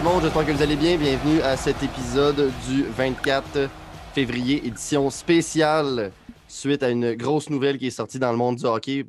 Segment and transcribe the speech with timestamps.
[0.00, 0.96] Le monde, j'espère que vous allez bien.
[0.96, 3.68] Bienvenue à cet épisode du 24
[4.14, 6.10] février, édition spéciale,
[6.48, 9.04] suite à une grosse nouvelle qui est sortie dans le monde du hockey,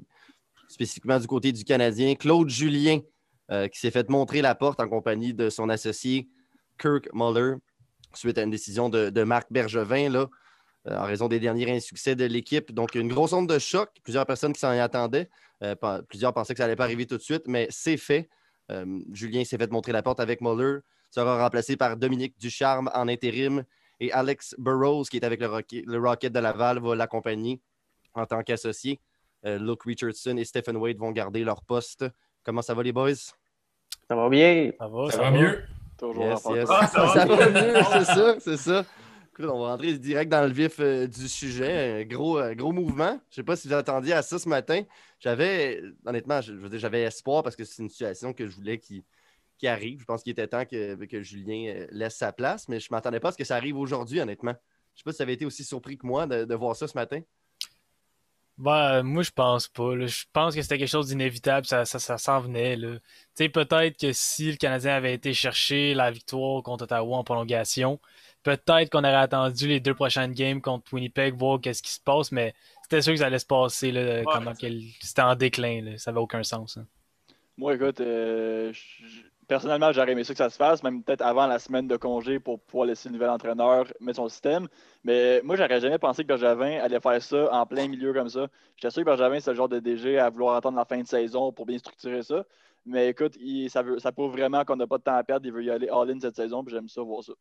[0.68, 2.16] spécifiquement du côté du Canadien.
[2.16, 3.00] Claude Julien,
[3.52, 6.28] euh, qui s'est fait montrer la porte en compagnie de son associé
[6.78, 7.54] Kirk Muller,
[8.14, 10.28] suite à une décision de, Marc Bergevin, là,
[10.90, 12.74] euh, en raison des derniers insuccès de l'équipe.
[12.74, 13.90] Donc, une grosse onde de choc.
[14.04, 15.30] Plusieurs personnes qui s'en attendaient.
[15.64, 15.74] Euh,
[16.10, 18.28] plusieurs pensaient que ça n'allait pas arriver tout de suite, mais c'est fait.
[18.72, 20.80] Euh, Julien s'est fait montrer la porte avec Muller.
[21.10, 23.64] Sera remplacé par Dominique Ducharme en intérim.
[24.00, 27.62] Et Alex Burrows, qui est avec le, Rocket, de Laval, va l'accompagner
[28.14, 29.00] en tant qu'associé.
[29.44, 32.06] Luke Richardson et Stephen Wade vont garder leur poste.
[32.44, 33.14] Comment ça va, les boys?
[34.08, 34.72] Ça va bien.
[34.80, 35.64] Ça va, ça, va, mieux?
[35.98, 38.86] Toujours ah, ça, va mieux, c'est ça, c'est ça
[39.40, 42.02] on va rentrer direct dans le vif euh, du sujet.
[42.02, 43.20] Un gros, euh, gros mouvement.
[43.30, 44.84] Je ne sais pas si vous attendiez à ça ce matin.
[45.20, 49.04] J'avais, honnêtement, j'avais espoir parce que c'est une situation que je voulais qui,
[49.64, 50.00] arrive.
[50.00, 52.96] Je pense qu'il était temps que, que, Julien euh, laisse sa place, mais je ne
[52.96, 54.54] m'attendais pas à ce que ça arrive aujourd'hui, honnêtement.
[54.54, 56.88] Je ne sais pas si ça avait été aussi surpris que moi de, voir ça
[56.88, 57.22] ce matin.
[58.58, 60.06] Ben, moi, je pense pas.
[60.08, 61.68] Je pense que c'était quelque chose d'inévitable.
[61.68, 62.76] Ça, ça, s'en venait.
[63.36, 68.00] Peut-être que si le Canadien avait été chercher la victoire contre Ottawa en prolongation,
[68.44, 72.32] Peut-être qu'on aurait attendu les deux prochaines games contre Winnipeg, voir qu'est-ce qui se passe,
[72.32, 72.54] mais
[72.84, 74.24] c'était sûr que ça allait se passer, là,
[75.00, 75.96] c'était en déclin.
[75.98, 76.78] Ça n'avait aucun sens.
[76.78, 76.86] Hein.
[77.58, 78.74] Moi, écoute, euh,
[79.48, 82.40] personnellement, j'aurais aimé ça que ça se fasse, même peut-être avant la semaine de congé
[82.40, 84.68] pour pouvoir laisser le nouvel entraîneur mettre son système.
[85.04, 88.48] Mais moi, j'aurais jamais pensé que Bergevin allait faire ça en plein milieu comme ça.
[88.76, 91.08] J'étais sûr que Bergevin, c'est le genre de DG à vouloir attendre la fin de
[91.08, 92.44] saison pour bien structurer ça.
[92.86, 93.38] Mais écoute,
[93.70, 95.46] ça, ça prouve vraiment qu'on n'a pas de temps à perdre.
[95.46, 97.34] Il veut y aller all-in cette saison, puis j'aime ça voir ça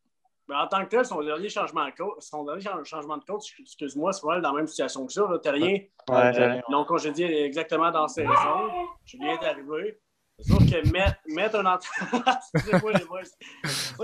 [0.49, 4.11] en tant que tel, son dernier changement de coach, son dernier changement de coach, excuse-moi,
[4.13, 5.23] c'est dans la même situation que ça.
[5.41, 5.79] Terrien,
[6.09, 8.69] ouais, euh, ils l'ont congédié exactement dans ces raisons.
[9.05, 9.99] Julien est arrivé.
[10.41, 12.39] C'est sûr que mettre, un entraîneur.
[12.55, 12.71] c'est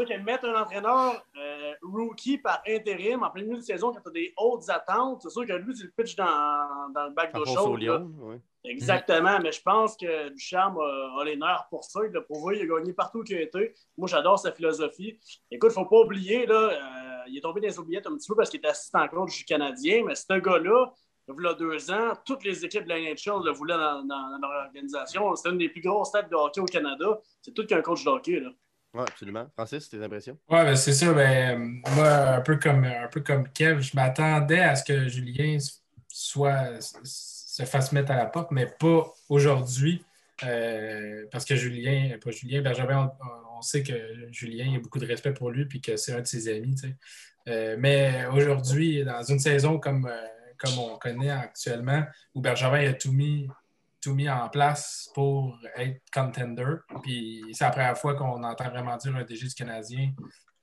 [0.05, 4.09] que mettre un entraîneur euh, rookie par intérim en plein milieu de saison quand tu
[4.09, 7.33] as des hautes attentes, c'est sûr que lui, tu le pitch dans, dans le bac
[7.33, 7.77] de chaud.
[8.63, 12.01] Exactement, mais je pense que Ducharme a, a les nerfs pour ça.
[12.09, 13.73] Il a prouvé, il a gagné partout où il a été.
[13.97, 15.17] Moi, j'adore sa philosophie.
[15.49, 18.15] Écoute, il ne faut pas oublier, là, euh, il est tombé dans les oubliettes un
[18.15, 20.91] petit peu parce qu'il est assistant coach du Canadien, mais ce gars-là,
[21.27, 24.65] il y a deux ans, toutes les équipes de la NHL le voulaient dans, leur
[24.65, 25.35] organisation.
[25.35, 27.19] C'est une des plus grosses têtes de hockey au Canada.
[27.41, 28.41] C'est tout qu'un coach de hockey.
[28.93, 29.47] Oui, absolument.
[29.53, 30.37] Francis, tes impressions?
[30.49, 31.11] Oui, ben c'est ça.
[31.13, 35.57] Ben, moi, un peu, comme, un peu comme Kev, je m'attendais à ce que Julien
[36.07, 40.03] soit se fasse mettre à la porte, mais pas aujourd'hui.
[40.43, 43.11] Euh, parce que Julien, pas Julien, Benjamin,
[43.55, 43.93] on, sait que
[44.31, 46.75] Julien, il a beaucoup de respect pour lui puis que c'est un de ses amis.
[47.47, 52.03] Euh, mais aujourd'hui, dans une saison comme, euh, comme on connaît actuellement,
[52.33, 53.47] où Benjamin a tout mis,
[54.01, 58.97] tout mis en place pour être contender, puis c'est la première fois qu'on entend vraiment
[58.97, 60.11] dire un DG du Canadien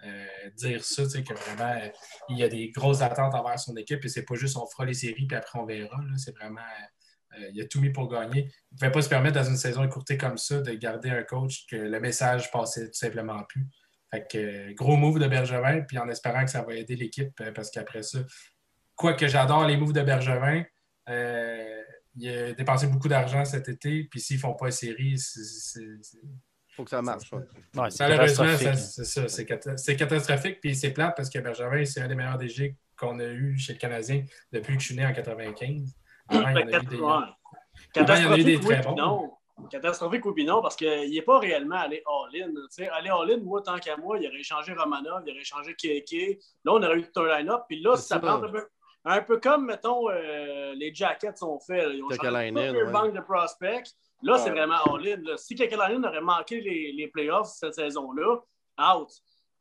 [0.07, 1.89] euh, dire ça, que vraiment, euh,
[2.29, 4.85] il y a des grosses attentes envers son équipe et c'est pas juste on fera
[4.85, 5.97] les séries puis après on verra.
[6.17, 6.61] C'est vraiment,
[7.39, 8.43] euh, il a tout mis pour gagner.
[8.43, 11.23] Il ne pouvait pas se permettre dans une saison écourtée comme ça de garder un
[11.23, 13.67] coach que le message passait tout simplement plus.
[14.11, 17.71] Fait que, gros move de Bergevin, puis en espérant que ça va aider l'équipe parce
[17.71, 18.19] qu'après ça,
[18.95, 20.65] quoique j'adore les moves de Bergevin,
[22.17, 25.81] il a dépensé beaucoup d'argent cet été, puis s'ils ne font pas une série, c'est
[26.75, 27.31] faut que ça marche.
[27.73, 29.29] Malheureusement, c'est ça.
[29.29, 30.61] C'est catastrophique.
[30.61, 33.75] Puis c'est plate parce que Bergevin, c'est un des meilleurs DG qu'on a eu chez
[33.75, 35.95] le Canadien depuis que je suis né en 95.
[36.29, 39.33] Avant, il y en a eu des, Catastrophique, oui, non.
[39.71, 42.53] Catastrophique, oui, non, parce qu'il n'est pas réellement allé all-in.
[42.93, 46.41] Aller all-in, moi, tant qu'à moi, il aurait échangé Romanov, il aurait échangé Keke.
[46.65, 47.63] Là, on aurait eu tout un line-up.
[47.69, 48.67] Puis là, ça prend un peu,
[49.05, 51.95] un peu comme, mettons, euh, les Jackets ont fait.
[51.95, 53.89] Ils ont changé une banque de prospects.
[54.23, 55.37] Là, c'est vraiment all-in.
[55.37, 58.41] Si Kekelinen aurait manqué les, les playoffs cette saison-là,
[58.79, 59.11] out.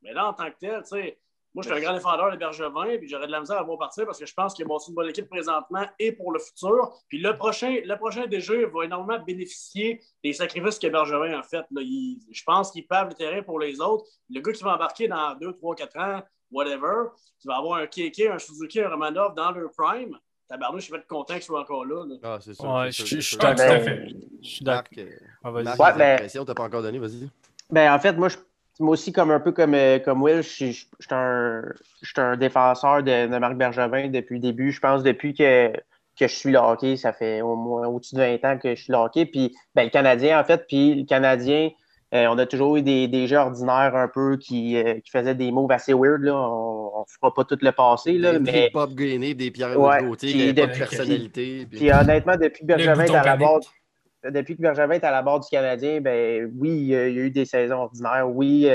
[0.02, 1.18] Mais là, en tant que tel, tu sais,
[1.54, 3.78] moi, je suis un grand défendeur de Bergevin, puis j'aurais de la misère à voir
[3.78, 6.92] partir parce que je pense qu'il a une bonne équipe présentement et pour le futur.
[7.08, 11.64] Puis le prochain, le prochain DG va énormément bénéficier des sacrifices que Bergevin a fait.
[11.70, 14.04] je pense qu'il pave le terrain pour les autres.
[14.30, 17.10] Le gars qui va embarquer dans 2, 3, 4 ans, whatever,
[17.40, 20.16] tu vas avoir un Keke, un Suzuki, un Romanov dans leur prime.
[20.48, 22.04] Tabarnou, je suis être content qu'il soit encore là.
[22.22, 22.68] Ah, c'est ça.
[22.68, 23.66] Ouais, je suis d'accord.
[24.42, 25.04] Je suis d'accord.
[25.44, 25.64] Ouais,
[25.96, 27.28] ben, t'as pas encore donné, vas-y.
[27.70, 28.36] Ben, en fait, moi, je,
[28.78, 31.62] moi aussi, comme un peu comme, euh, comme Will, je suis un,
[32.16, 34.70] un, défenseur de, de, Marc Bergevin depuis le début.
[34.70, 35.72] Je pense depuis que,
[36.18, 38.82] que je suis le hockey, ça fait au moins au-dessus de 20 ans que je
[38.82, 39.26] suis le hockey.
[39.26, 41.70] Puis, ben, le Canadien, en fait, puis le Canadien,
[42.14, 45.34] euh, on a toujours eu des, des, jeux ordinaires un peu qui, euh, qui, faisaient
[45.34, 46.22] des moves assez weird.
[46.22, 46.34] Là.
[46.34, 48.12] On ne fera pas tout le passé.
[48.18, 48.70] Là, des, mais...
[48.72, 51.66] Pop Grainé, des Pierre ouais, Gauthier, des personnalités.
[51.68, 51.78] Puis...
[51.78, 51.92] puis...
[51.92, 53.64] honnêtement, depuis Bergevin dans la boîte,
[54.30, 57.30] depuis que Bergevin est à la barre du Canadien, ben oui, il y a eu
[57.30, 58.68] des saisons ordinaires, oui,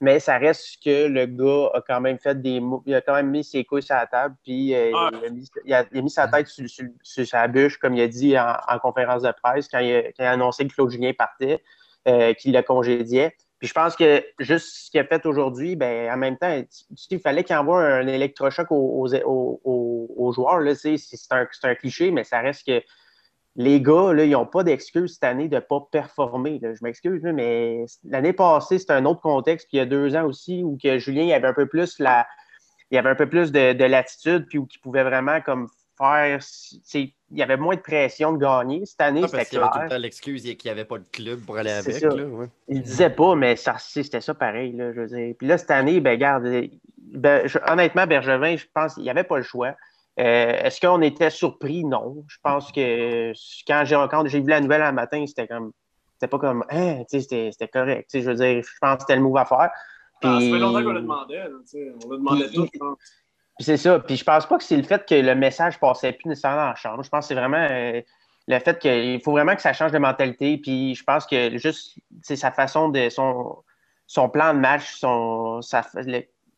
[0.00, 3.30] mais ça reste que le gars a quand même fait des il a quand même
[3.30, 7.76] mis ses couilles sur la table, puis il, a mis, sa tête sur, sa bûche,
[7.78, 11.12] comme il a dit en, conférence de presse, quand il, a, annoncé que Claude Julien
[11.12, 11.60] partait,
[12.34, 13.34] qu'il le congédiait.
[13.58, 16.62] Puis je pense que juste ce qu'il a fait aujourd'hui, ben, en même temps,
[17.10, 20.62] il fallait qu'il envoie un électrochoc aux, aux, joueurs.
[20.76, 20.98] C'est
[21.30, 22.82] un, un, cliché, mais ça reste que
[23.58, 26.60] les gars, là, ils n'ont pas d'excuse cette année de ne pas performer.
[26.62, 29.68] Je m'excuse, mais l'année passée, c'était un autre contexte.
[29.68, 31.98] Puis il y a deux ans aussi, où que Julien il avait un peu plus
[31.98, 32.26] la.
[32.90, 36.40] Il avait un peu plus de, de latitude, puis où il pouvait vraiment comme faire.
[36.94, 38.84] Il y avait moins de pression de gagner.
[38.84, 39.48] Cette année, c'était clair.
[39.50, 41.70] Il y avait tout le temps l'excuse qu'il n'y avait pas de club pour aller
[41.70, 42.00] avec.
[42.00, 42.46] Là, ouais.
[42.68, 44.72] Il disait pas, mais ça, c'était ça pareil.
[44.72, 45.34] Là, je veux dire.
[45.38, 46.44] Puis là, cette année, ben, regarde,
[46.98, 49.74] ben, honnêtement, Bergevin, je pense qu'il n'y avait pas le choix.
[50.18, 51.84] Euh, est-ce qu'on était surpris?
[51.84, 52.24] Non.
[52.28, 53.32] Je pense que
[53.66, 53.84] quand
[54.26, 55.72] j'ai, vu la nouvelle un matin, c'était comme.
[56.14, 56.64] C'était pas comme.
[56.70, 58.10] Hein, c'était, c'était correct.
[58.14, 59.70] Je veux dire, je pense que c'était le move à faire.
[60.20, 61.44] Puis, ah, ça fait longtemps qu'on le demandait.
[62.06, 62.98] on le demandait tout, je pense.
[63.58, 63.98] C'est ça.
[64.00, 66.74] Puis je pense pas que c'est le fait que le message passait plus nécessairement la
[66.74, 67.02] chambre.
[67.02, 68.00] Je pense que c'est vraiment euh,
[68.48, 70.58] le fait qu'il faut vraiment que ça change de mentalité.
[70.58, 73.64] Puis je pense que juste sa façon de son,
[74.06, 75.82] son plan de match, son, sa,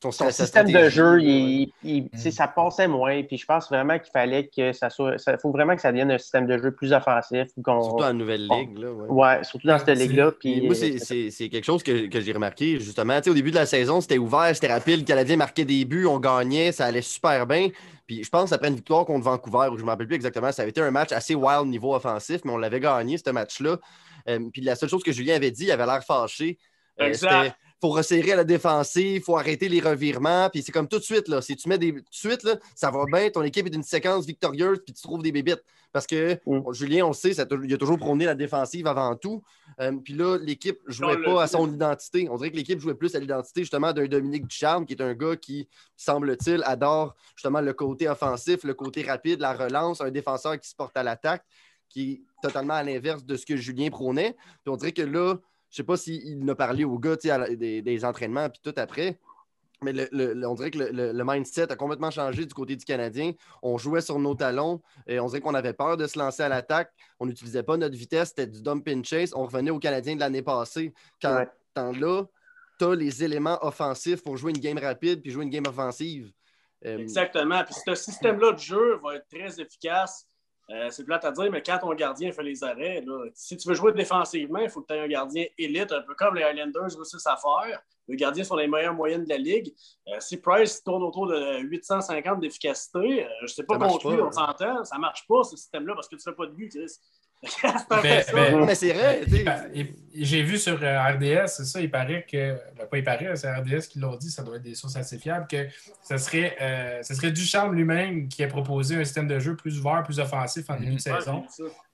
[0.00, 2.30] son, système de jeu, il, mm.
[2.30, 3.22] ça passait moins.
[3.24, 5.16] Puis je pense vraiment qu'il fallait que ça soit.
[5.26, 7.48] Il faut vraiment que ça devienne un système de jeu plus offensif.
[7.54, 8.78] Surtout dans la nouvelle ligue.
[8.78, 9.44] Là, ouais.
[9.44, 10.32] surtout dans cette ligue-là.
[10.32, 10.98] Puis, moi, euh,
[11.30, 12.78] c'est quelque chose que, que j'ai remarqué.
[12.78, 15.00] Justement, au début de la saison, c'était ouvert, c'était rapide.
[15.00, 17.68] Le Canadien marquait des buts, on gagnait, ça allait super bien.
[18.06, 20.50] Puis je pense après une victoire contre Vancouver, où je ne me rappelle plus exactement,
[20.50, 23.78] ça avait été un match assez wild niveau offensif, mais on l'avait gagné, ce match-là.
[24.28, 26.58] Euh, puis la seule chose que Julien avait dit, il avait l'air fâché.
[27.00, 30.48] Euh, exact faut resserrer à la défensive, il faut arrêter les revirements.
[30.50, 31.92] Puis c'est comme tout de suite, là, si tu mets des.
[31.92, 35.02] Tout de suite, là, ça va bien, ton équipe est d'une séquence victorieuse, puis tu
[35.02, 35.62] trouves des bébites.
[35.92, 36.72] Parce que mm.
[36.72, 39.42] Julien, on le sait, ça il a toujours prôné la défensive avant tout.
[39.80, 42.28] Euh, puis là, l'équipe ne jouait pas à son identité.
[42.30, 45.14] On dirait que l'équipe jouait plus à l'identité justement d'un Dominique Ducharme, qui est un
[45.14, 50.58] gars qui, semble-t-il, adore justement le côté offensif, le côté rapide, la relance, un défenseur
[50.60, 51.44] qui se porte à l'attaque,
[51.88, 54.36] qui est totalement à l'inverse de ce que Julien prônait.
[54.64, 55.36] Puis on dirait que là,
[55.70, 59.18] je sais pas s'il a parlé aux gars des, des, entraînements puis tout après.
[59.80, 59.92] Mais
[60.44, 63.32] on dirait que le, mindset a complètement changé du côté du Canadien.
[63.62, 66.48] On jouait sur nos talons et on dirait qu'on avait peur de se lancer à
[66.48, 66.92] l'attaque.
[67.20, 69.32] On n'utilisait pas notre vitesse, c'était du dump and chase.
[69.34, 70.92] On revenait au Canadien de l'année passée.
[71.22, 72.24] Quand là,
[72.78, 76.32] tu as les éléments offensifs pour jouer une game rapide puis jouer une game offensive.
[76.84, 77.62] Euh, Exactement.
[77.64, 80.27] Puis ce système-là de jeu va être très efficace
[80.70, 83.02] euh, c'est plate à dire, mais quand ton gardien fait les arrêts,
[83.34, 86.14] si tu veux jouer défensivement, il faut que tu aies un gardien élite, un peu
[86.14, 87.80] comme les Highlanders aussi à faire.
[88.06, 89.74] Les gardiens sont les meilleures moyennes de la ligue.
[90.08, 94.20] Euh, si Price tourne autour de 850 d'efficacité, euh, je ne sais pas contre lui,
[94.20, 96.52] on s'entend, ça ne marche pas ce système-là parce que tu ne fais pas de
[96.52, 96.92] but, Chris.
[97.88, 99.22] Ben, ben, mais, c'est vrai.
[100.14, 103.50] J'ai vu sur euh, RDS, c'est ça, il paraît que, ben, pas il paraît, c'est
[103.50, 105.68] RDS qui l'a dit, ça doit être des sources assez fiables, que
[106.02, 110.02] ce serait, euh, serait Ducharme lui-même qui a proposé un système de jeu plus ouvert,
[110.02, 110.98] plus offensif en début de mhm.
[110.98, 111.44] saison.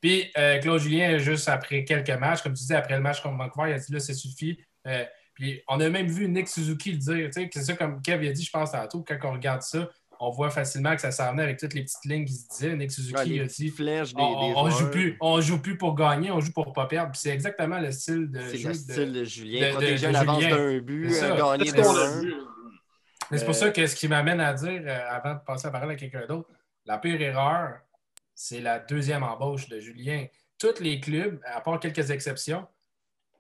[0.01, 3.37] Puis euh, Claude Julien, juste après quelques matchs, comme tu disais, après le match contre
[3.37, 4.59] Vancouver, il a dit là, ça suffit.
[5.35, 8.45] puis on a même vu Nick Suzuki le dire, c'est ça comme Kev a dit,
[8.45, 9.91] je pense tantôt, quand on regarde ça,
[10.21, 12.77] on voit facilement que ça s'en avec toutes les petites lignes qui se disaient.
[12.77, 16.53] Nick Suzuki a dit flèches, on, joue plus, on joue plus pour gagner, on joue
[16.53, 17.15] pour pas perdre.
[17.15, 18.69] c'est exactement le style de jeu.
[18.69, 19.71] le style de, Julien.
[19.71, 21.71] Protéger l'avance d'un but, euh, gagner
[23.31, 25.73] Mais c'est pour ça que ce qui m'amène à dire, euh, avant de passer la
[25.73, 26.51] parole à quelqu'un d'autre,
[26.85, 27.79] la pire erreur,
[28.35, 30.27] c'est la deuxième embauche de Julien.
[30.59, 32.67] Tous les clubs, à part quelques exceptions,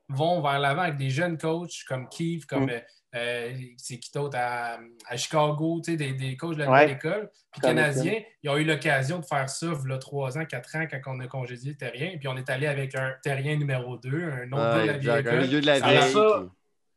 [0.08, 2.82] vont vers l'avant avec des jeunes coachs comme Keith, comme mm.
[3.14, 4.36] Euh, c'est qui d'autre?
[4.38, 4.78] À,
[5.16, 7.30] Chicago, des, des coachs de la nouvelle école.
[7.52, 10.74] Puis Canadiens, ils ont eu l'occasion de faire ça il y a trois ans, quatre
[10.76, 12.16] ans, quand on a congédié le terrien.
[12.18, 15.48] Puis on est allé avec un terrien numéro 2, un autre de la vieille école.
[15.48, 16.44] De la vieille, ça,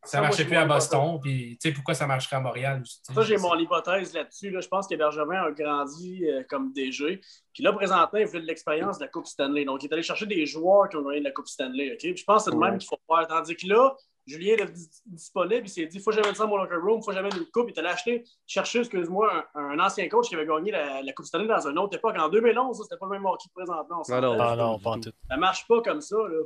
[0.07, 1.19] ça marchait plus à Boston.
[1.21, 2.81] Puis, tu sais, pourquoi ça marcherait à Montréal?
[3.03, 4.55] Ça, j'ai mon hypothèse là-dessus.
[4.59, 7.21] Je pense que Bergevin a grandi euh, comme DG.
[7.53, 9.65] Puis là, présentement, il veut de l'expérience de la Coupe Stanley.
[9.65, 11.93] Donc, il est allé chercher des joueurs qui ont gagné de la Coupe Stanley.
[11.93, 12.15] OK?
[12.15, 13.27] je pense que c'est le même qu'il faut faire.
[13.27, 13.95] Tandis que là,
[14.27, 14.73] Julien est
[15.05, 17.35] disponible, il s'est dit faut que j'amène ça dans mon locker room, faut que j'amène
[17.37, 17.69] une coupe.
[17.69, 21.47] Il est allé acheter, chercher, excuse-moi, un, ancien coach qui avait gagné la, Coupe Stanley
[21.47, 22.15] dans une autre époque.
[22.19, 24.01] En 2011, c'était pas le même hockey présentement.
[24.09, 25.11] Ah non, ah non, pas tout.
[25.29, 26.17] Ça marche pas comme ça.
[26.17, 26.43] Là.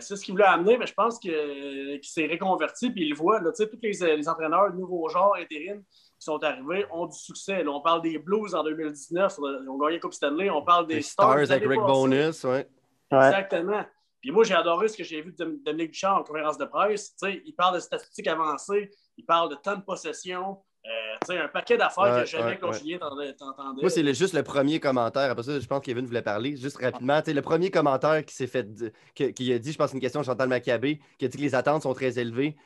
[0.00, 3.40] C'est ce qu'il voulait amener, mais je pense qu'il s'est reconverti, puis il le voit.
[3.40, 7.62] Là, tous les, les entraîneurs, nouveaux genres, intérim, qui sont arrivés ont du succès.
[7.62, 10.50] Là, on parle des Blues en 2019, ils ont gagné la Coupe Stanley.
[10.50, 12.66] On parle des Stars, Stars avec Rick Bonus, ouais.
[13.10, 13.84] Exactement.
[14.22, 17.14] Puis moi, j'ai adoré ce que j'ai vu de Dominique Duchamp en conférence de presse.
[17.22, 22.24] il parle de statistiques avancées, il parle de temps de possession, Euh, un paquet d'affaires
[22.24, 23.82] que jamais ouais, t'entendais.
[23.82, 25.30] Moi, c'est juste le premier commentaire.
[25.30, 26.56] Après ça, je pense que Kevin voulait parler.
[26.56, 28.66] Juste rapidement, le premier commentaire qui s'est fait,
[29.14, 31.54] qui, a dit, je pense, une question de Chantal Maccabé, qui a dit que les
[31.54, 32.56] attentes sont très élevées.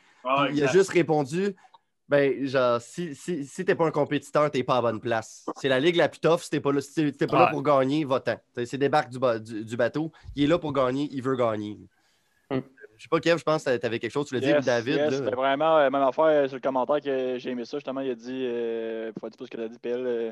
[0.51, 1.55] il a juste répondu
[2.09, 5.45] ben, genre, si, si, si t'es pas un compétiteur, t'es pas à bonne place.
[5.57, 6.39] C'est la ligue la plus tough.
[6.39, 8.37] Si t'es pas là, si pas là pour gagner, va-t'en.
[8.65, 10.11] C'est débarque du, du, bateau.
[10.35, 11.77] Il est là pour gagner, il veut gagner.
[12.49, 12.61] Hmm.
[12.95, 14.95] Je sais pas, Kev, je pense que tu avais quelque chose, tu l'as dit, David.
[14.95, 15.35] Yes, là.
[15.35, 18.15] vraiment, euh, même affaire euh, sur le commentaire que j'ai aimé ça, justement, il a
[18.15, 20.31] dit, euh, faut dire ce que tu as dit, PL, euh,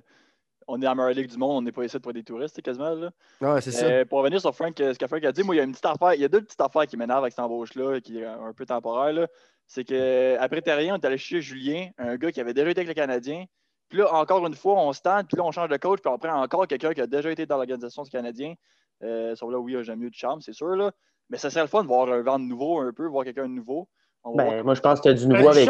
[0.67, 2.96] on est la meilleure ligue du monde, on n'est pas ici pour des touristes, quasiment.
[2.96, 3.12] Là.
[3.41, 4.05] Ouais, c'est ça.
[4.05, 5.86] Pour revenir sur Frank, ce que Frank a dit, moi, il y a une petite
[5.86, 8.53] affaire, il y a deux petites affaires qui m'énervent avec cette embauche-là, qui est un
[8.53, 9.27] peu temporaire.
[9.67, 12.89] C'est qu'après Terrien, on est allé chercher Julien, un gars qui avait déjà été avec
[12.89, 13.45] le Canadien.
[13.89, 16.12] Puis là, encore une fois, on se tente, puis là, on change de coach, puis
[16.12, 18.55] on prend encore quelqu'un qui a déjà été dans l'organisation du Canadien.
[19.03, 20.75] Euh, sauf là, oui, j'aime mieux de charme, c'est sûr.
[20.75, 20.91] Là.
[21.29, 23.48] Mais ça serait le fun de voir un vent de nouveau un peu, voir quelqu'un
[23.48, 23.88] de nouveau.
[24.34, 25.69] Ben, moi, je pense que tu as du nouveau ben,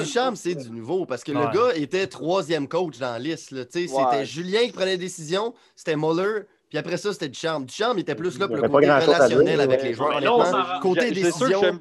[0.00, 3.54] Du charme, c'est du nouveau parce que le gars était troisième coach dans la liste.
[3.70, 7.66] C'était Julien qui prenait la décision, c'était Muller, puis après ça, c'était du charme.
[7.66, 10.16] Du charme, il était plus là pour le côté relationnel avec les joueurs.
[10.16, 11.80] Honnêtement, côté décision.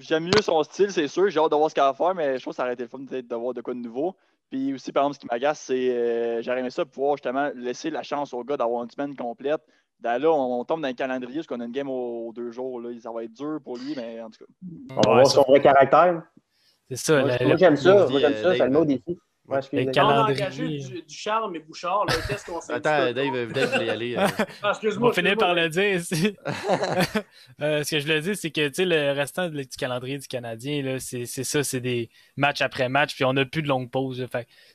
[0.00, 1.28] J'aime mieux son style, c'est sûr.
[1.28, 2.84] J'ai hâte de voir ce qu'il va faire, mais je trouve que ça aurait été
[2.84, 4.16] le fun de voir de quoi de nouveau.
[4.50, 7.90] Puis aussi, par exemple, ce qui m'agace, c'est euh, j'aurais aimé ça pouvoir justement laisser
[7.90, 9.60] la chance au gars d'avoir une semaine complète.
[10.02, 12.80] Là, on, tombe dans le calendrier parce qu'on a une game aux, deux jours.
[12.80, 12.88] Là.
[13.00, 14.52] Ça va être dur pour lui, mais en tout cas.
[14.96, 16.22] On va voir son vrai caractère.
[16.88, 17.20] C'est ça.
[17.20, 18.06] Moi, j'aime ça.
[18.08, 18.56] Moi, j'aime ça.
[18.56, 19.18] Ça le mot défi.
[19.50, 22.06] Ouais, le on a engagé du, du charme et Bouchard.
[22.28, 24.16] Qu'est-ce qu'on s'est Attends, Dave, Dave voulait y aller.
[24.16, 24.26] Euh.
[24.62, 25.10] Ah, excuse-moi.
[25.10, 26.36] On finir par le dire ici.
[27.60, 31.26] euh, ce que je voulais dire, c'est que le restant du calendrier du Canadien, c'est
[31.26, 34.24] ça, c'est des matchs après match, puis on n'a plus de longue pause.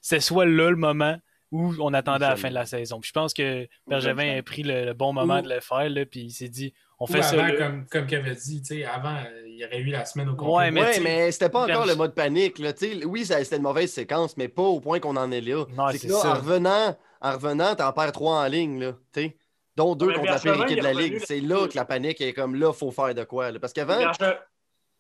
[0.02, 1.18] C'est soit là le moment
[1.52, 3.00] où on attendait à la fin de la saison.
[3.00, 6.22] Puis je pense que Bergevin a pris le, bon moment de le faire, là, puis
[6.22, 7.52] il s'est dit on fait ça.
[7.52, 10.54] comme, comme avait dit, avant, il y aurait eu la semaine au complet.
[10.54, 12.58] Ouais, mais, mais c'était pas encore le mode panique.
[12.60, 12.72] Là,
[13.06, 15.66] oui, c'était une mauvaise séquence, mais pas au point qu'on en est là.
[15.92, 18.94] C'est que là, en revenant, en revenant, t'en perds trois en ligne, là,
[19.76, 21.20] dont deux contre la pire équipe de la Ligue.
[21.26, 23.50] C'est là que la panique est comme là, il faut faire de quoi.
[23.60, 24.00] Parce qu'avant.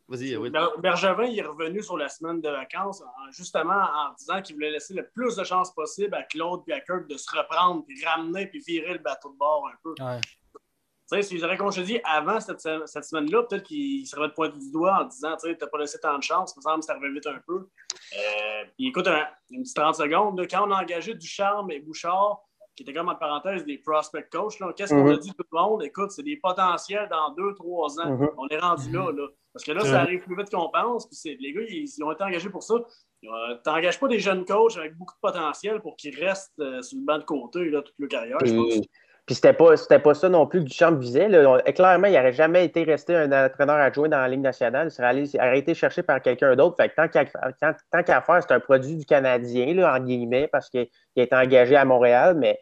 [0.08, 0.52] Vas-y, oui.
[0.80, 4.94] Bergevin il est revenu sur la semaine de vacances justement en disant qu'il voulait laisser
[4.94, 8.46] le plus de chances possible à Claude et à Kirk de se reprendre, puis ramener,
[8.48, 9.96] puis virer le bateau de bord un peu.
[10.04, 10.22] Ouais.
[10.22, 14.28] Tu sais, si j'aurais, comme je te dis, avant cette, cette semaine-là, peut-être qu'il serait
[14.28, 16.56] de pointer du doigt en disant, tu sais, t'as pas laissé tant de chance, ça
[16.58, 17.70] me semble que ça revient vite un peu.
[18.18, 19.08] Euh, puis écoute,
[19.52, 22.42] une petite 30 secondes, quand on a engagé Ducharme et Bouchard,
[22.76, 25.20] qui étaient comme en parenthèse des prospect coachs, qu'est-ce qu'on a mhm.
[25.20, 25.84] dit tout le monde?
[25.84, 28.18] Écoute, c'est des potentiels dans deux, trois ans.
[28.18, 28.30] Mhm.
[28.38, 29.28] On est rendu là, là.
[29.54, 31.08] Parce que là, ça arrive plus vite qu'on pense.
[31.08, 32.76] Puis les gars, ils, ont été engagés pour ça.
[33.22, 33.30] Tu
[33.66, 37.06] n'engages pas des jeunes coachs avec beaucoup de potentiel pour qu'ils restent euh, sur le
[37.06, 38.86] banc de côté là, toute leur carrière, je pense.
[39.26, 41.28] Puis c'était pas, c'était pas ça non plus que Duchamp visait.
[41.28, 41.60] Là.
[41.74, 44.88] Clairement, il n'aurait jamais été resté un entraîneur adjoint dans la Ligue nationale.
[44.88, 46.76] Il serait allé, il aurait été cherché par quelqu'un d'autre.
[46.78, 50.88] Fait que tant qu'à, faire, c'est un produit du Canadien, là, en guillemets, parce qu'il
[51.18, 52.60] a été engagé à Montréal, mais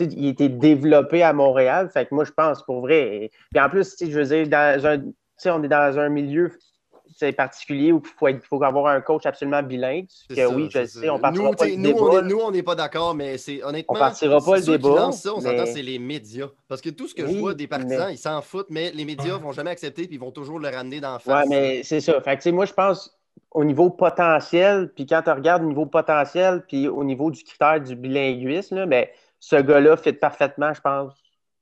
[0.00, 1.90] il a été développé à Montréal.
[1.90, 3.30] Fait que moi, je pense pour vrai.
[3.50, 5.02] Puis en plus, je veux dire, dans un,
[5.52, 6.52] on est dans un milieu
[7.32, 10.06] particulier où il faut, avoir un coach absolument bilingue.
[10.28, 12.00] Que oui, je sais, on partira nous, pas le nous, débat.
[12.00, 13.94] On est, nous, on n'est pas d'accord, mais c'est honnêtement.
[13.94, 15.12] On partira pas le débat.
[15.12, 16.48] ça, on s'entend, c'est les médias.
[16.68, 19.38] Parce que tout ce que je vois des partisans, ils s'en foutent, mais les médias
[19.38, 21.44] ne vont jamais accepter puis ils vont toujours le ramener dans la face.
[21.44, 22.20] Oui, mais c'est ça.
[22.20, 23.18] Fait que, moi, je pense
[23.50, 27.80] au niveau potentiel, puis quand tu regardes au niveau potentiel, puis au niveau du critère
[27.80, 31.14] du bilinguisme, mais ce gars-là fit parfaitement, je pense,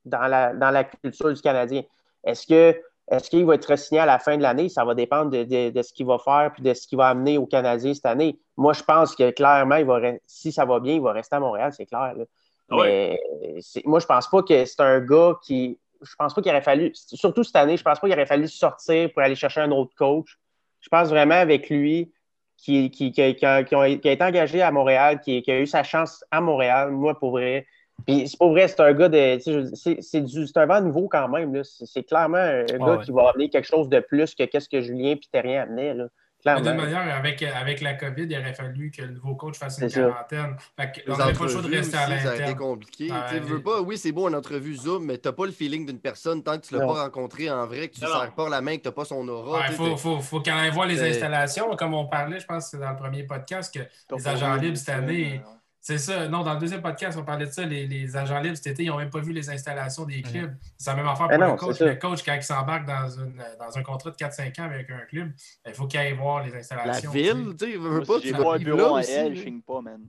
[0.04, 1.82] dans la, dans la culture du Canadien.
[2.24, 4.68] Est-ce que est-ce qu'il va être signé à la fin de l'année?
[4.68, 7.46] Ça va dépendre de, ce qu'il va faire et de ce qu'il va amener aux
[7.46, 8.38] Canadiens cette année.
[8.56, 11.40] Moi, je pense que clairement, il va, si ça va bien, il va rester à
[11.40, 12.14] Montréal, c'est clair.
[12.70, 13.18] Mais
[13.84, 15.78] moi, je pense pas que c'est un gars qui.
[16.02, 18.48] Je pense pas qu'il aurait fallu, surtout cette année, je pense pas qu'il aurait fallu
[18.48, 20.38] sortir pour aller chercher un autre coach.
[20.80, 22.12] Je pense vraiment avec lui,
[22.56, 23.30] qui, qui, qui, a,
[23.88, 27.66] été engagé à Montréal, qui, a eu sa chance à Montréal, moi, pour vrai,
[28.04, 29.38] puis c'est pas vrai, c'est un gars de.
[29.74, 31.62] C'est un vent nouveau quand même.
[31.64, 35.12] C'est clairement un gars qui va amener quelque chose de plus que qu'est-ce que Julien
[35.12, 35.94] et Terrien amenaient.
[35.94, 36.06] Là.
[36.44, 39.78] De toute manière, avec, avec la COVID, il aurait fallu que le nouveau coach fasse
[39.78, 40.56] une quarantaine.
[40.78, 42.36] Fait on n'avait pas le choix de rester à l'interne.
[42.36, 43.10] Ça a été compliqué.
[43.42, 45.98] veux pas, oui, c'est beau en entrevue Zoom, mais tu n'as pas le feeling d'une
[45.98, 48.48] personne tant que tu ne l'as pas rencontré en vrai, que tu ne serres pas
[48.48, 49.66] la main, que tu n'as pas son aura.
[49.68, 51.74] Il faut, faut, faut qu'elle aille voir les installations.
[51.74, 53.80] Comme on parlait, je pense que c'est dans le premier podcast, que
[54.14, 55.40] les agents libres cette année.
[55.86, 56.26] C'est ça.
[56.26, 57.64] Non, dans le deuxième podcast, on parlait de ça.
[57.64, 60.52] Les, agents libres cet été, ils n'ont même pas vu les installations des clubs.
[60.76, 61.78] C'est la même affaire pour le coach.
[61.78, 65.30] Le coach, quand il s'embarque dans, dans un contrat de 4-5 ans avec un club,
[65.64, 67.12] il faut qu'il aille voir les installations.
[67.12, 68.14] La ville, tu sais, il veut pas.
[68.20, 70.00] J'ai pas un bureau à elle, je ne pas, man.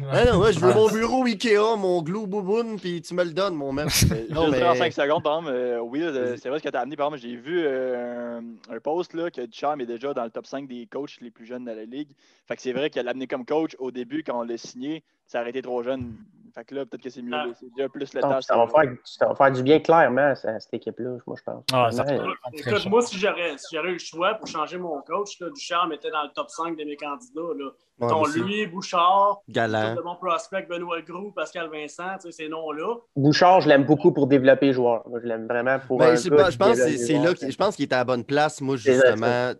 [0.00, 3.30] Ouais, non, ouais, je veux mon bureau Ikea, mon glue bouboune, puis tu me le
[3.30, 3.86] donnes, mon mec.
[4.30, 4.60] non, mais...
[4.64, 6.02] en 5 secondes, par exemple, euh, oui,
[6.36, 6.96] c'est vrai ce que tu as amené.
[6.96, 10.46] Par exemple, j'ai vu euh, un, post là, que Ducharme est déjà dans le top
[10.46, 12.08] 5 des coachs les plus jeunes de la ligue.
[12.48, 15.04] Fait que c'est vrai qu'elle l'a amené comme coach au début, quand on l'a signé,
[15.28, 16.16] ça aurait été trop jeune.
[16.54, 17.34] Fait que là, peut-être que c'est mieux.
[17.34, 17.46] Ah.
[17.58, 18.40] C'est déjà plus le temps.
[18.40, 21.64] Ça va, faire, ça va faire du bien clairement à cette équipe-là, moi, je pense.
[21.72, 22.04] Ah, ça
[22.52, 26.12] Écoute, moi, si j'aurais si eu le choix pour changer mon coach, là, Ducharme était
[26.12, 27.40] dans le top 5 de mes candidats.
[27.58, 27.70] Là.
[27.98, 29.96] Ouais, lui, Bouchard, Galant.
[29.96, 32.98] de mon prospect, Benoît Groux, Pascal Vincent, tu sais, ces noms-là.
[33.16, 35.08] Bouchard, je l'aime beaucoup pour développer les joueurs.
[35.08, 35.98] Moi, je l'aime vraiment pour.
[35.98, 38.60] Ben, je, pas, je pense c'est là je pense qu'il était à la bonne place,
[38.60, 39.52] moi, justement,